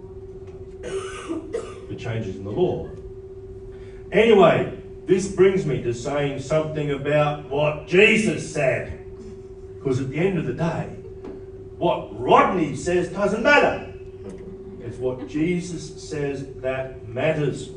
for 1.87 1.95
changes 1.95 2.35
in 2.35 2.43
the 2.43 2.51
law. 2.51 2.89
Anyway, 4.11 4.77
this 5.05 5.31
brings 5.31 5.65
me 5.65 5.81
to 5.83 5.93
saying 5.93 6.39
something 6.39 6.91
about 6.91 7.49
what 7.49 7.87
Jesus 7.87 8.51
said. 8.51 8.97
Because 9.75 9.99
at 9.99 10.09
the 10.09 10.17
end 10.17 10.37
of 10.37 10.45
the 10.45 10.53
day, 10.53 10.87
what 11.77 12.19
Rodney 12.19 12.75
says 12.75 13.09
doesn't 13.09 13.41
matter. 13.41 13.90
What 15.01 15.27
Jesus 15.27 15.99
says 16.07 16.45
that 16.57 17.07
matters. 17.07 17.71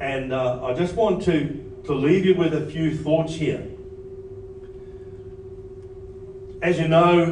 And 0.00 0.32
uh, 0.32 0.64
I 0.64 0.72
just 0.72 0.94
want 0.94 1.22
to, 1.24 1.62
to 1.84 1.92
leave 1.92 2.24
you 2.24 2.34
with 2.34 2.54
a 2.54 2.64
few 2.64 2.96
thoughts 2.96 3.34
here. 3.34 3.68
As 6.62 6.78
you 6.78 6.88
know, 6.88 7.26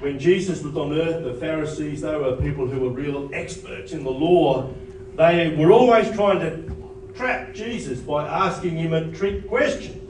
when 0.00 0.18
Jesus 0.18 0.60
was 0.64 0.76
on 0.76 0.92
earth, 0.92 1.22
the 1.22 1.34
Pharisees, 1.34 2.00
they 2.00 2.16
were 2.16 2.34
people 2.34 2.66
who 2.66 2.80
were 2.80 2.90
real 2.90 3.30
experts 3.32 3.92
in 3.92 4.02
the 4.02 4.10
law. 4.10 4.74
They 5.16 5.54
were 5.56 5.70
always 5.70 6.10
trying 6.16 6.40
to 6.40 7.14
trap 7.14 7.54
Jesus 7.54 8.00
by 8.00 8.26
asking 8.26 8.76
him 8.76 8.92
a 8.92 9.12
trick 9.12 9.46
question. 9.46 10.00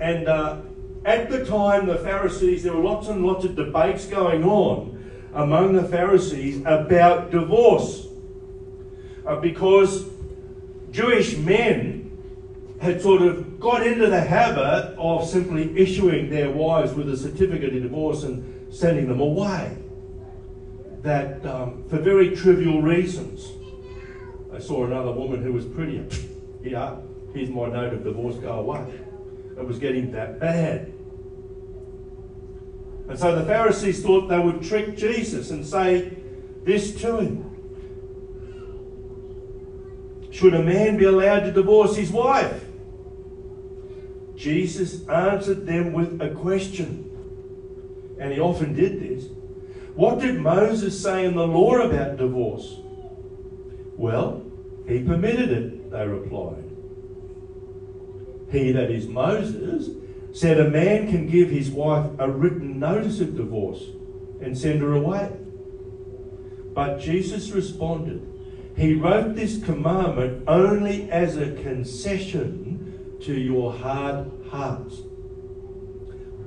And 0.00 0.28
uh, 0.28 0.62
at 1.04 1.28
the 1.28 1.44
time, 1.44 1.84
the 1.84 1.98
Pharisees, 1.98 2.62
there 2.62 2.72
were 2.72 2.82
lots 2.82 3.08
and 3.08 3.22
lots 3.22 3.44
of 3.44 3.54
debates 3.54 4.06
going 4.06 4.44
on 4.44 4.93
among 5.34 5.74
the 5.74 5.84
Pharisees 5.84 6.60
about 6.60 7.30
divorce. 7.30 8.06
Uh, 9.26 9.36
because 9.36 10.06
Jewish 10.90 11.36
men 11.36 12.04
had 12.80 13.00
sort 13.00 13.22
of 13.22 13.58
got 13.58 13.86
into 13.86 14.06
the 14.06 14.20
habit 14.20 14.94
of 14.98 15.26
simply 15.26 15.76
issuing 15.76 16.30
their 16.30 16.50
wives 16.50 16.92
with 16.92 17.08
a 17.08 17.16
certificate 17.16 17.74
of 17.74 17.82
divorce 17.82 18.22
and 18.22 18.72
sending 18.72 19.08
them 19.08 19.20
away. 19.20 19.76
That 21.02 21.44
um, 21.46 21.84
for 21.88 21.98
very 21.98 22.34
trivial 22.36 22.82
reasons. 22.82 23.50
I 24.52 24.58
saw 24.60 24.84
another 24.84 25.10
woman 25.10 25.42
who 25.42 25.52
was 25.52 25.66
prettier. 25.66 26.06
Yeah, 26.64 26.96
here's 27.34 27.50
my 27.50 27.68
note 27.68 27.92
of 27.92 28.04
divorce, 28.04 28.36
go 28.36 28.52
away. 28.52 28.86
It 29.58 29.66
was 29.66 29.78
getting 29.78 30.10
that 30.12 30.40
bad. 30.40 30.93
And 33.08 33.18
so 33.18 33.34
the 33.34 33.44
Pharisees 33.44 34.02
thought 34.02 34.28
they 34.28 34.38
would 34.38 34.62
trick 34.62 34.96
Jesus 34.96 35.50
and 35.50 35.64
say 35.64 36.16
this 36.62 36.94
to 37.02 37.18
him 37.18 37.50
Should 40.30 40.54
a 40.54 40.62
man 40.62 40.96
be 40.96 41.04
allowed 41.04 41.40
to 41.40 41.52
divorce 41.52 41.96
his 41.96 42.10
wife? 42.10 42.64
Jesus 44.36 45.06
answered 45.08 45.66
them 45.66 45.92
with 45.92 46.20
a 46.20 46.30
question. 46.30 47.10
And 48.18 48.32
he 48.32 48.40
often 48.40 48.74
did 48.74 49.00
this. 49.00 49.26
What 49.94 50.18
did 50.18 50.40
Moses 50.40 51.00
say 51.00 51.24
in 51.24 51.34
the 51.34 51.46
law 51.46 51.76
about 51.76 52.16
divorce? 52.16 52.76
Well, 53.96 54.44
he 54.88 55.02
permitted 55.02 55.50
it, 55.50 55.90
they 55.90 56.06
replied. 56.06 56.64
He, 58.50 58.72
that 58.72 58.90
is 58.90 59.06
Moses, 59.06 59.90
said 60.34 60.58
a 60.58 60.68
man 60.68 61.08
can 61.08 61.28
give 61.28 61.48
his 61.48 61.70
wife 61.70 62.10
a 62.18 62.28
written 62.28 62.80
notice 62.80 63.20
of 63.20 63.36
divorce 63.36 63.84
and 64.40 64.58
send 64.58 64.82
her 64.82 64.92
away. 64.92 65.30
But 66.74 66.98
Jesus 66.98 67.52
responded, 67.52 68.20
He 68.76 68.94
wrote 68.94 69.36
this 69.36 69.62
commandment 69.62 70.42
only 70.48 71.08
as 71.08 71.36
a 71.36 71.52
concession 71.62 73.18
to 73.22 73.32
your 73.32 73.72
hard 73.72 74.28
hearts. 74.50 75.02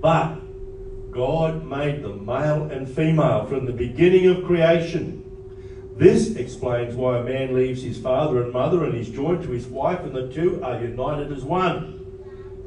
But 0.02 0.41
God 1.12 1.65
made 1.65 2.04
them 2.04 2.26
male 2.26 2.63
and 2.63 2.89
female 2.89 3.45
from 3.45 3.65
the 3.65 3.71
beginning 3.71 4.28
of 4.28 4.43
creation. 4.43 5.23
This 5.95 6.36
explains 6.36 6.93
why 6.93 7.19
a 7.19 7.23
man 7.23 7.56
leaves 7.56 7.84
his 7.84 7.97
father 7.97 8.43
and 8.43 8.52
mother 8.52 8.84
and 8.84 8.95
is 8.95 9.10
joined 9.10 9.43
to 9.43 9.52
his 9.52 9.65
wife, 9.65 10.02
and 10.02 10.13
the 10.13 10.30
two 10.32 10.62
are 10.62 10.82
united 10.82 11.32
as 11.32 11.45
one. 11.45 11.96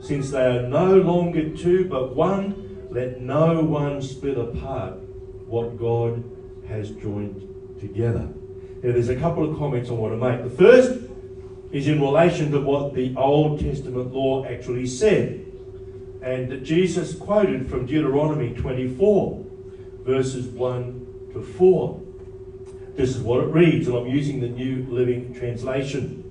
Since 0.01 0.31
they 0.31 0.45
are 0.45 0.63
no 0.63 0.97
longer 0.97 1.51
two 1.51 1.85
but 1.85 2.17
one, 2.17 2.89
let 2.91 3.21
no 3.21 3.61
one 3.61 4.01
split 4.03 4.39
apart 4.39 4.95
what 5.47 5.79
God 5.79 6.25
has 6.69 6.91
joined 6.91 7.79
together. 7.79 8.29
Now, 8.83 8.93
there's 8.93 9.11
a 9.11 9.17
couple 9.17 9.49
of 9.49 9.59
comments 9.59 9.91
I 9.91 9.93
want 9.93 10.19
to 10.19 10.29
make. 10.29 10.43
The 10.43 10.57
first 10.57 11.01
is 11.71 11.87
in 11.87 12.01
relation 12.01 12.51
to 12.53 12.61
what 12.61 12.95
the 12.95 13.15
Old 13.17 13.61
Testament 13.61 14.13
law 14.13 14.45
actually 14.47 14.87
said. 14.87 15.47
And 16.23 16.65
Jesus 16.65 17.15
quoted 17.15 17.69
from 17.69 17.87
Deuteronomy 17.87 18.55
24, 18.55 19.47
verses 20.03 20.47
1 20.47 21.31
to 21.35 21.43
4. 21.43 22.01
This 22.97 23.17
is 23.17 23.23
what 23.23 23.45
it 23.45 23.47
reads, 23.47 23.87
and 23.87 23.97
I'm 23.97 24.07
using 24.07 24.41
the 24.41 24.49
New 24.49 24.87
Living 24.89 25.33
Translation. 25.35 26.25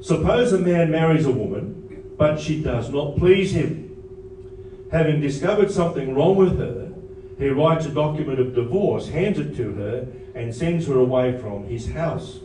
Suppose 0.00 0.52
a 0.52 0.58
man 0.58 0.90
marries 0.90 1.26
a 1.26 1.30
woman 1.30 1.81
but 2.16 2.40
she 2.40 2.62
does 2.62 2.90
not 2.90 3.16
please 3.16 3.52
him. 3.52 3.88
Having 4.90 5.20
discovered 5.20 5.70
something 5.70 6.14
wrong 6.14 6.36
with 6.36 6.58
her, 6.58 6.92
he 7.38 7.48
writes 7.48 7.86
a 7.86 7.90
document 7.90 8.38
of 8.38 8.54
divorce, 8.54 9.08
hands 9.08 9.38
it 9.38 9.56
to 9.56 9.72
her, 9.74 10.06
and 10.34 10.54
sends 10.54 10.86
her 10.86 10.98
away 10.98 11.36
from 11.38 11.64
his 11.64 11.90
house. 11.90 12.40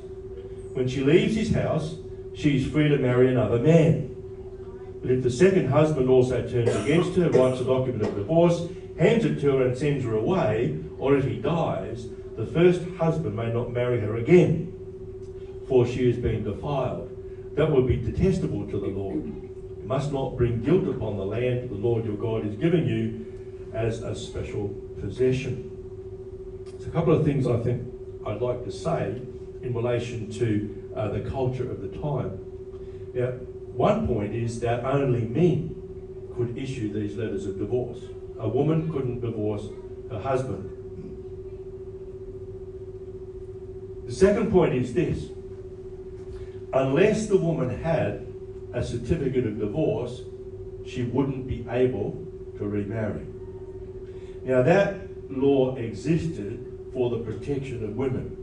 When 0.74 0.88
she 0.88 1.04
leaves 1.04 1.36
his 1.36 1.54
house, 1.54 1.96
she 2.34 2.58
is 2.58 2.72
free 2.72 2.88
to 2.88 2.98
marry 2.98 3.30
another 3.30 3.60
man. 3.60 4.16
But 5.02 5.12
if 5.12 5.24
the 5.24 5.30
second 5.30 5.70
husband 5.70 6.10
also 6.10 6.42
turns 6.48 6.76
against 6.76 7.16
her, 7.18 7.30
writes 7.30 7.62
a 7.62 7.66
document 7.66 8.04
of 8.04 8.16
divorce, 8.16 8.68
hands 8.98 9.26
it 9.26 9.40
to 9.42 9.58
her, 9.58 9.68
and 9.68 9.78
sends 9.78 10.06
her 10.06 10.16
away, 10.16 10.80
or 10.98 11.18
if 11.18 11.26
he 11.26 11.38
dies, 11.38 12.08
the 12.36 12.46
first 12.46 12.82
husband 12.98 13.36
may 13.36 13.52
not 13.52 13.72
marry 13.72 14.00
her 14.00 14.16
again, 14.16 14.74
for 15.68 15.86
she 15.86 16.08
has 16.08 16.18
been 16.18 16.44
defiled. 16.44 17.12
That 17.56 17.72
would 17.72 17.88
be 17.88 17.98
detestable 17.98 18.68
to 18.68 18.80
the 18.80 18.88
Lord 18.88 19.47
must 19.88 20.12
not 20.12 20.36
bring 20.36 20.62
guilt 20.62 20.86
upon 20.88 21.16
the 21.16 21.26
land 21.26 21.70
the 21.70 21.76
Lord 21.76 22.04
your 22.06 22.18
God 22.18 22.46
is 22.46 22.56
giving 22.56 22.86
you 22.86 23.72
as 23.74 24.04
a 24.04 24.14
special 24.14 24.68
possession. 25.00 25.72
There's 26.66 26.88
a 26.88 26.92
couple 26.92 27.14
of 27.14 27.24
things 27.24 27.48
I 27.48 27.58
think 27.60 27.88
I'd 28.26 28.42
like 28.42 28.66
to 28.66 28.72
say 28.72 29.22
in 29.62 29.74
relation 29.74 30.30
to 30.32 30.92
uh, 30.96 31.08
the 31.10 31.22
culture 31.22 31.72
of 31.72 31.82
the 31.82 31.88
time. 31.88 32.38
Now, 33.14 33.28
one 33.72 34.08
point 34.08 34.36
is 34.36 34.60
that 34.60 34.84
only 34.84 35.22
men 35.22 35.74
could 36.36 36.58
issue 36.58 36.92
these 36.92 37.16
letters 37.16 37.46
of 37.46 37.58
divorce. 37.58 38.00
A 38.40 38.48
woman 38.48 38.92
couldn't 38.92 39.22
divorce 39.22 39.68
her 40.12 40.20
husband. 40.20 40.70
The 44.06 44.14
second 44.14 44.52
point 44.52 44.74
is 44.74 44.94
this 44.94 45.30
unless 46.74 47.28
the 47.28 47.38
woman 47.38 47.70
had 47.82 48.27
a 48.78 48.84
certificate 48.84 49.46
of 49.48 49.60
divorce, 49.60 50.22
she 50.86 51.04
wouldn't 51.04 51.48
be 51.48 51.66
able 51.70 52.12
to 52.58 52.68
remarry. 52.68 53.26
Now, 54.44 54.62
that 54.62 55.32
law 55.32 55.76
existed 55.76 56.64
for 56.94 57.10
the 57.10 57.20
protection 57.20 57.84
of 57.84 57.96
women 57.96 58.38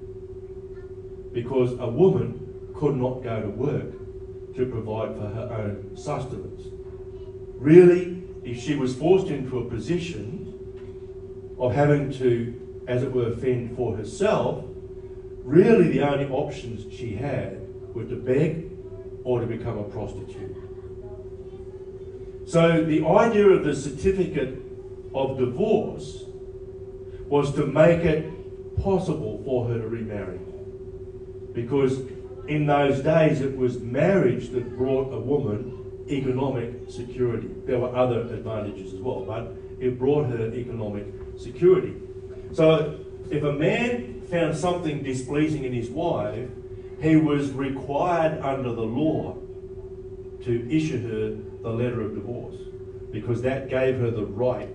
because 1.33 1.73
a 1.79 1.89
woman 1.89 2.73
could 2.75 2.97
not 2.97 3.23
go 3.23 3.43
to 3.43 3.49
work 3.49 4.55
to 4.57 4.67
provide 4.67 5.17
for 5.17 5.29
her 5.29 5.49
own 5.53 5.97
sustenance. 5.97 6.63
Really, 7.57 8.23
if 8.45 8.61
she 8.61 8.75
was 8.75 8.95
forced 8.95 9.29
into 9.29 9.59
a 9.59 9.65
position 9.71 11.55
of 11.59 11.75
having 11.75 12.13
to, 12.15 12.83
as 12.89 13.03
it 13.03 13.13
were, 13.13 13.31
fend 13.31 13.77
for 13.77 13.97
herself, 13.97 14.65
really 15.45 15.89
the 15.89 16.03
only 16.03 16.27
options 16.27 16.93
she 16.93 17.15
had 17.15 17.61
were 17.95 18.05
to 18.05 18.17
beg 18.17 18.74
or 19.25 19.41
to 19.41 19.47
become 19.47 19.79
a 19.79 19.85
prostitute. 19.85 20.57
So 22.47 22.85
the 22.85 23.07
idea 23.07 23.49
of 23.49 23.65
the 23.65 23.75
certificate 23.75 24.61
of 25.15 25.39
divorce 25.39 26.25
was 27.27 27.55
to 27.55 27.67
make 27.67 28.05
it 28.05 28.31
possible 28.77 29.43
for 29.45 29.67
her 29.69 29.79
to 29.79 29.89
remarry. 29.89 30.39
Because 31.53 32.01
in 32.49 32.67
those 32.67 33.01
days 33.01 33.41
it 33.41 33.57
was 33.57 33.81
marriage 33.81 34.51
that 34.51 34.77
brought 34.77 35.13
a 35.13 35.19
woman 35.19 35.81
economic 36.09 36.91
security. 36.91 37.49
There 37.65 37.79
were 37.79 37.95
other 37.97 38.21
advantages 38.21 38.93
as 38.93 39.01
well, 39.01 39.25
but 39.25 39.57
it 39.81 39.99
brought 39.99 40.27
her 40.27 40.53
economic 40.53 41.07
security. 41.39 41.95
So 42.53 43.01
if 43.31 43.43
a 43.43 43.53
man 43.53 44.23
found 44.31 44.57
something 44.57 45.03
displeasing 45.03 45.65
in 45.65 45.73
his 45.73 45.89
wife, 45.89 46.49
he 47.05 47.17
was 47.17 47.51
required 47.53 48.41
under 48.41 48.73
the 48.73 48.83
law 48.83 49.37
to 50.43 50.75
issue 50.75 51.07
her 51.07 51.37
the 51.63 51.69
letter 51.69 52.01
of 52.01 52.15
divorce 52.15 52.57
because 53.13 53.43
that 53.43 53.69
gave 53.69 53.99
her 53.99 54.11
the 54.11 54.25
right 54.25 54.75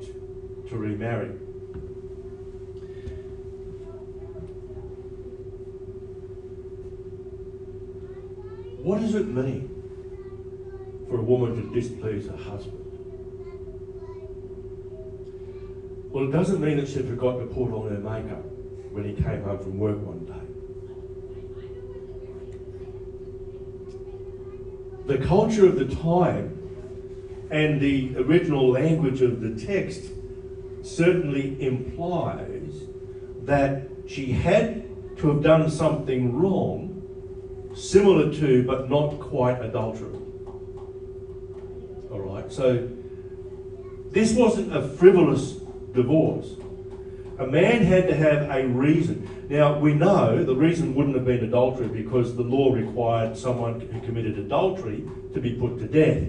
to 0.69 0.77
remarry. 0.77 1.29
What 8.83 8.99
does 9.01 9.15
it 9.15 9.27
mean 9.27 9.67
for 11.09 11.17
a 11.17 11.23
woman 11.23 11.55
to 11.55 11.73
displease 11.73 12.27
her 12.27 12.37
husband? 12.37 12.85
Well, 16.11 16.29
it 16.29 16.31
doesn't 16.31 16.61
mean 16.61 16.77
that 16.77 16.89
she 16.89 17.01
forgot 17.01 17.39
to 17.39 17.47
put 17.47 17.71
on 17.71 17.89
her 17.89 17.97
makeup 17.97 18.45
when 18.91 19.03
he 19.03 19.13
came 19.13 19.41
home 19.41 19.57
from 19.57 19.79
work 19.79 19.97
one 19.97 20.25
day. 20.25 20.38
The 25.09 25.17
culture 25.17 25.65
of 25.65 25.79
the 25.79 25.95
time 25.95 26.55
and 27.49 27.81
the 27.81 28.15
original 28.15 28.69
language 28.69 29.23
of 29.23 29.41
the 29.41 29.59
text 29.59 30.03
certainly 30.83 31.59
implies 31.65 32.83
that 33.41 33.89
she 34.07 34.33
had 34.33 35.17
to 35.17 35.29
have 35.29 35.41
done 35.41 35.71
something 35.71 36.37
wrong, 36.37 37.71
similar 37.73 38.31
to 38.35 38.63
but 38.67 38.87
not 38.87 39.19
quite 39.19 39.59
adultery. 39.63 40.13
All 42.11 42.19
right, 42.19 42.53
so 42.53 42.87
this 44.11 44.33
wasn't 44.33 44.77
a 44.77 44.87
frivolous 44.89 45.53
divorce. 45.91 46.53
A 47.39 47.47
man 47.47 47.83
had 47.83 48.07
to 48.07 48.15
have 48.15 48.49
a 48.51 48.67
reason. 48.67 49.47
Now, 49.49 49.79
we 49.79 49.93
know 49.93 50.43
the 50.43 50.55
reason 50.55 50.93
wouldn't 50.93 51.15
have 51.15 51.23
been 51.23 51.43
adultery 51.43 51.87
because 51.87 52.35
the 52.35 52.43
law 52.43 52.73
required 52.73 53.37
someone 53.37 53.79
who 53.79 54.01
committed 54.01 54.37
adultery 54.37 55.05
to 55.33 55.39
be 55.39 55.53
put 55.53 55.79
to 55.79 55.87
death. 55.87 56.27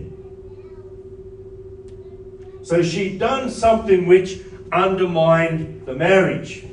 So 2.62 2.82
she'd 2.82 3.18
done 3.18 3.50
something 3.50 4.06
which 4.06 4.40
undermined 4.70 5.84
the 5.84 5.94
marriage. 5.94 6.64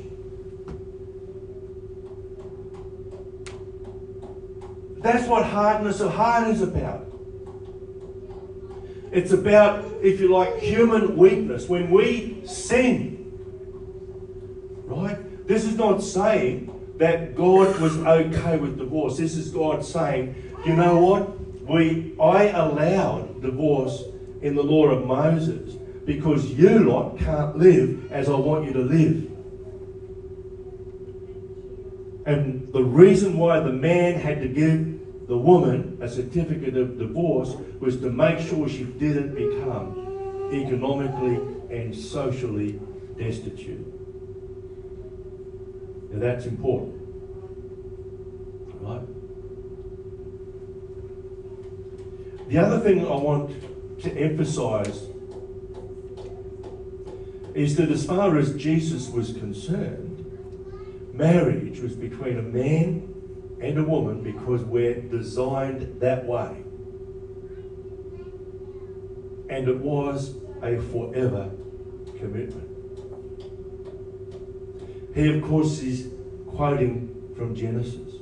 That's 5.00 5.26
what 5.26 5.46
hardness 5.46 6.00
of 6.00 6.12
heart 6.12 6.48
is 6.48 6.62
about. 6.62 7.06
It's 9.10 9.32
about, 9.32 9.84
if 10.00 10.20
you 10.20 10.28
like, 10.28 10.58
human 10.58 11.16
weakness. 11.16 11.68
When 11.68 11.90
we 11.90 12.42
sin? 12.46 13.17
This 15.48 15.64
is 15.64 15.76
not 15.76 16.02
saying 16.02 16.94
that 16.98 17.34
God 17.34 17.80
was 17.80 17.96
okay 17.96 18.58
with 18.58 18.76
divorce. 18.76 19.16
This 19.16 19.34
is 19.34 19.48
God 19.48 19.82
saying, 19.82 20.34
you 20.66 20.76
know 20.76 20.98
what? 21.00 21.40
We, 21.62 22.14
I 22.20 22.48
allowed 22.48 23.40
divorce 23.40 24.04
in 24.42 24.54
the 24.54 24.62
law 24.62 24.88
of 24.88 25.06
Moses 25.06 25.74
because 26.04 26.50
you 26.50 26.80
lot 26.80 27.18
can't 27.18 27.56
live 27.56 28.12
as 28.12 28.28
I 28.28 28.34
want 28.34 28.66
you 28.66 28.74
to 28.74 28.80
live. 28.80 29.24
And 32.26 32.70
the 32.70 32.84
reason 32.84 33.38
why 33.38 33.60
the 33.60 33.72
man 33.72 34.20
had 34.20 34.42
to 34.42 34.48
give 34.48 35.26
the 35.28 35.38
woman 35.38 35.96
a 36.02 36.10
certificate 36.10 36.76
of 36.76 36.98
divorce 36.98 37.54
was 37.80 37.98
to 38.00 38.10
make 38.10 38.38
sure 38.46 38.68
she 38.68 38.84
didn't 38.84 39.34
become 39.34 40.50
economically 40.52 41.36
and 41.74 41.96
socially 41.96 42.78
destitute. 43.16 43.97
That's 46.20 46.46
important. 46.46 46.94
Right? 48.80 49.06
The 52.48 52.58
other 52.58 52.80
thing 52.80 53.06
I 53.06 53.16
want 53.16 54.00
to 54.02 54.12
emphasize 54.12 55.04
is 57.54 57.76
that 57.76 57.90
as 57.90 58.06
far 58.06 58.38
as 58.38 58.54
Jesus 58.54 59.08
was 59.08 59.32
concerned, 59.32 60.24
marriage 61.12 61.80
was 61.80 61.94
between 61.94 62.38
a 62.38 62.42
man 62.42 63.14
and 63.60 63.78
a 63.78 63.82
woman 63.82 64.22
because 64.22 64.62
we're 64.62 65.00
designed 65.00 66.00
that 66.00 66.24
way. 66.24 66.64
And 69.50 69.68
it 69.68 69.78
was 69.78 70.36
a 70.62 70.78
forever 70.78 71.50
commitment. 72.18 72.77
He, 75.14 75.36
of 75.36 75.42
course, 75.42 75.80
is 75.80 76.08
quoting 76.46 77.32
from 77.36 77.54
Genesis. 77.54 78.14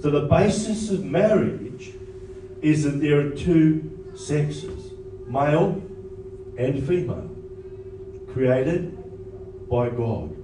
So 0.00 0.10
the 0.10 0.26
basis 0.28 0.90
of 0.90 1.04
marriage 1.04 1.92
is 2.62 2.84
that 2.84 3.00
there 3.00 3.20
are 3.20 3.30
two 3.30 4.12
sexes, 4.14 4.92
male 5.26 5.82
and 6.58 6.86
female, 6.86 7.30
created 8.32 8.96
by 9.68 9.90
God. 9.90 10.36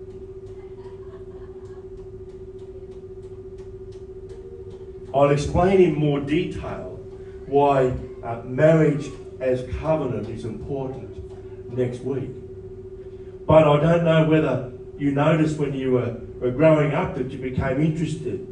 I'll 5.14 5.30
explain 5.30 5.80
in 5.80 5.94
more 5.94 6.20
detail 6.20 6.98
why 7.46 7.92
uh, 8.22 8.42
marriage 8.44 9.10
as 9.40 9.64
covenant 9.78 10.28
is 10.28 10.44
important 10.44 11.76
next 11.76 12.00
week. 12.00 12.30
But 13.46 13.66
I 13.66 13.80
don't 13.80 14.04
know 14.04 14.28
whether 14.28 14.72
you 14.98 15.12
noticed 15.12 15.58
when 15.58 15.74
you 15.74 15.92
were, 15.92 16.16
were 16.38 16.50
growing 16.50 16.92
up 16.92 17.14
that 17.16 17.30
you 17.30 17.38
became 17.38 17.80
interested 17.80 18.46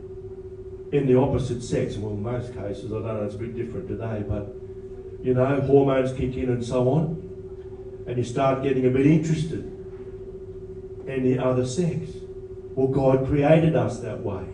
in 0.93 1.07
the 1.07 1.17
opposite 1.17 1.63
sex. 1.63 1.97
Well, 1.97 2.13
in 2.13 2.23
most 2.23 2.55
cases, 2.55 2.87
I 2.87 2.97
don't 2.97 3.05
know, 3.05 3.25
it's 3.25 3.35
a 3.35 3.39
bit 3.39 3.55
different 3.55 3.89
today, 3.89 4.25
but 4.27 4.55
you 5.23 5.35
know, 5.35 5.61
hormones 5.61 6.13
kick 6.13 6.35
in 6.37 6.49
and 6.49 6.65
so 6.65 6.89
on, 6.89 8.05
and 8.07 8.17
you 8.17 8.25
start 8.25 8.63
getting 8.63 8.87
a 8.87 8.91
bit 8.91 9.07
interested 9.07 9.65
in 11.07 11.23
the 11.25 11.39
other 11.39 11.67
sex. 11.67 12.11
Well, 12.75 12.89
God 12.89 13.27
created 13.27 13.77
us 13.77 14.01
that 14.01 14.21
way 14.21 14.47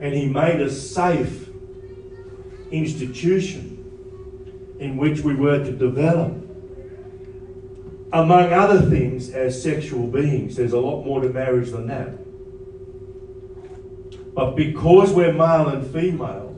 and 0.00 0.14
he 0.14 0.26
made 0.26 0.60
a 0.60 0.70
safe 0.70 1.48
institution 2.70 3.74
in 4.78 4.96
which 4.96 5.20
we 5.20 5.34
were 5.34 5.58
to 5.64 5.72
develop. 5.72 6.32
Among 8.12 8.52
other 8.52 8.80
things, 8.88 9.30
as 9.30 9.62
sexual 9.62 10.06
beings, 10.06 10.56
there's 10.56 10.72
a 10.72 10.80
lot 10.80 11.04
more 11.04 11.20
to 11.20 11.28
marriage 11.28 11.70
than 11.70 11.86
that. 11.88 12.18
But 14.34 14.54
because 14.54 15.12
we're 15.12 15.32
male 15.32 15.68
and 15.68 15.86
female, 15.92 16.54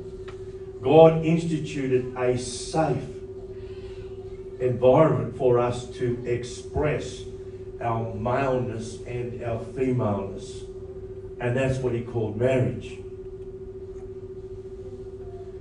God 0.83 1.25
instituted 1.25 2.15
a 2.17 2.39
safe 2.39 3.03
environment 4.61 5.37
for 5.37 5.59
us 5.59 5.87
to 5.97 6.25
express 6.27 7.23
our 7.81 8.15
maleness 8.15 8.99
and 9.07 9.43
our 9.43 9.61
femaleness. 9.61 10.63
And 11.41 11.57
that's 11.57 11.79
what 11.79 11.95
he 11.95 12.03
called 12.03 12.37
marriage. 12.37 12.99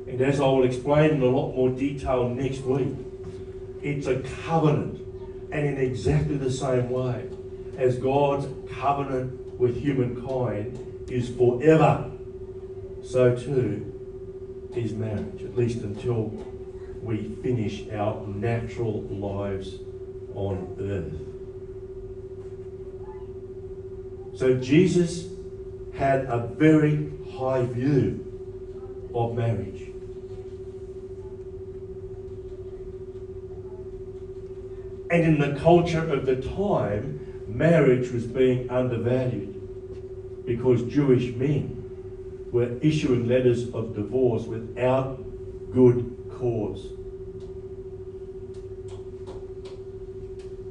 And 0.07 0.21
as 0.21 0.39
I 0.41 0.45
will 0.45 0.65
explain 0.65 1.11
in 1.11 1.21
a 1.21 1.25
lot 1.25 1.55
more 1.55 1.69
detail 1.69 2.27
next 2.29 2.61
week, 2.61 2.93
it's 3.81 4.07
a 4.07 4.19
covenant. 4.45 4.98
And 5.51 5.65
in 5.65 5.77
exactly 5.77 6.37
the 6.37 6.51
same 6.51 6.89
way 6.89 7.27
as 7.77 7.97
God's 7.97 8.47
covenant 8.71 9.53
with 9.59 9.81
humankind 9.81 11.05
is 11.09 11.29
forever, 11.29 12.11
so 13.03 13.35
too 13.35 14.69
is 14.75 14.93
marriage, 14.93 15.43
at 15.43 15.55
least 15.55 15.79
until 15.79 16.25
we 17.01 17.35
finish 17.41 17.87
our 17.89 18.27
natural 18.27 19.01
lives 19.03 19.75
on 20.35 20.77
earth. 20.79 21.13
So 24.37 24.55
Jesus 24.55 25.27
had 25.97 26.25
a 26.25 26.47
very 26.47 27.11
high 27.37 27.65
view 27.65 29.09
of 29.13 29.35
marriage. 29.35 29.88
And 35.09 35.23
in 35.23 35.39
the 35.39 35.59
culture 35.59 36.07
of 36.07 36.25
the 36.25 36.35
time, 36.35 37.43
marriage 37.47 38.11
was 38.11 38.25
being 38.27 38.69
undervalued 38.69 40.45
because 40.45 40.83
Jewish 40.83 41.33
men 41.35 42.47
were 42.51 42.77
issuing 42.81 43.27
letters 43.27 43.73
of 43.73 43.95
divorce 43.95 44.43
without 44.43 45.19
good 45.71 46.15
cause. 46.31 46.93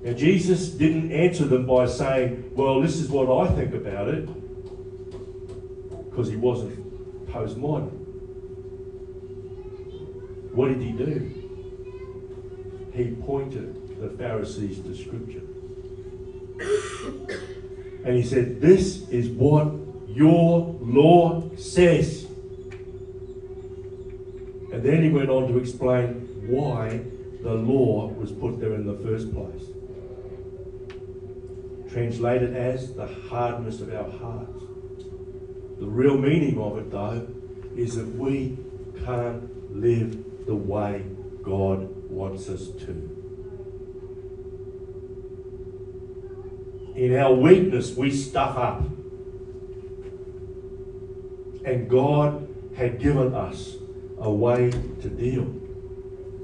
Now, 0.03 0.13
Jesus 0.13 0.69
didn't 0.71 1.11
answer 1.13 1.45
them 1.45 1.67
by 1.67 1.87
saying, 1.87 2.53
Well, 2.55 2.81
this 2.81 2.97
is 2.97 3.09
what 3.09 3.29
I 3.29 3.53
think 3.55 3.75
about 3.75 4.09
it, 4.09 4.27
because 6.11 6.29
he 6.29 6.37
wasn't 6.37 7.27
postmodern. 7.29 7.91
What 10.53 10.69
did 10.69 10.81
he 10.81 10.93
do? 10.93 11.35
He 12.95 13.15
pointed 13.25 13.88
the 14.01 14.11
Pharisees 14.11 14.81
to 14.81 14.95
Scripture. 14.97 15.43
And 18.05 18.17
he 18.17 18.23
said, 18.23 18.61
This 18.61 19.09
is 19.09 19.29
what 19.29 19.73
your 20.09 20.77
law 20.81 21.43
says. 21.57 22.25
And 24.73 24.83
then 24.83 25.03
he 25.03 25.11
went 25.11 25.31
on 25.31 25.49
to 25.49 25.59
explain 25.59 26.47
why 26.47 27.01
the 27.43 27.55
law 27.55 28.09
was 28.09 28.33
put 28.33 28.61
there 28.61 28.75
in 28.75 28.87
the 28.87 28.95
first 29.05 29.33
place. 29.33 29.65
Translated 31.91 32.55
as 32.57 32.95
the 32.95 33.07
hardness 33.07 33.81
of 33.81 33.95
our 33.95 34.11
hearts. 34.11 34.65
The 35.79 35.87
real 35.87 36.19
meaning 36.19 36.59
of 36.59 36.79
it, 36.79 36.91
though, 36.91 37.27
is 37.77 37.95
that 37.97 38.09
we 38.17 38.59
can't 39.05 39.75
live 39.75 40.47
the 40.47 40.57
way 40.57 41.05
God 41.43 42.11
wants 42.11 42.49
us 42.49 42.69
to. 42.69 43.18
In 46.99 47.15
our 47.15 47.33
weakness, 47.33 47.95
we 47.95 48.11
stuff 48.11 48.57
up. 48.57 48.81
And 51.65 51.89
God 51.89 52.53
had 52.77 52.99
given 52.99 53.37
us 53.37 53.77
a 54.19 54.29
way 54.29 54.73
to 54.73 55.09
deal 55.09 55.45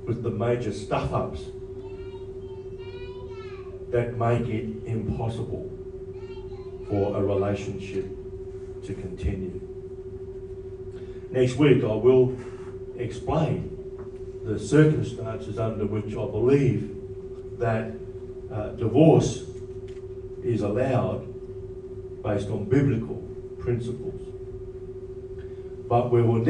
with 0.06 0.22
the 0.22 0.30
major 0.30 0.72
stuff 0.72 1.12
ups 1.12 1.40
that 3.90 4.16
make 4.16 4.48
it 4.48 4.86
impossible 4.86 5.72
for 6.88 7.16
a 7.16 7.20
relationship 7.20 8.06
to 8.84 8.94
continue. 8.94 9.60
Next 11.32 11.56
week, 11.56 11.82
I 11.82 11.94
will 11.94 12.38
explain 12.96 13.76
the 14.44 14.56
circumstances 14.60 15.58
under 15.58 15.84
which 15.84 16.12
I 16.12 16.26
believe 16.30 16.94
that 17.58 17.90
uh, 18.52 18.68
divorce 18.68 19.50
is 20.44 20.62
allowed 20.62 21.26
based 22.22 22.48
on 22.48 22.64
biblical 22.64 23.16
principles. 23.58 24.20
But 25.88 26.10
we 26.10 26.22
will 26.22 26.42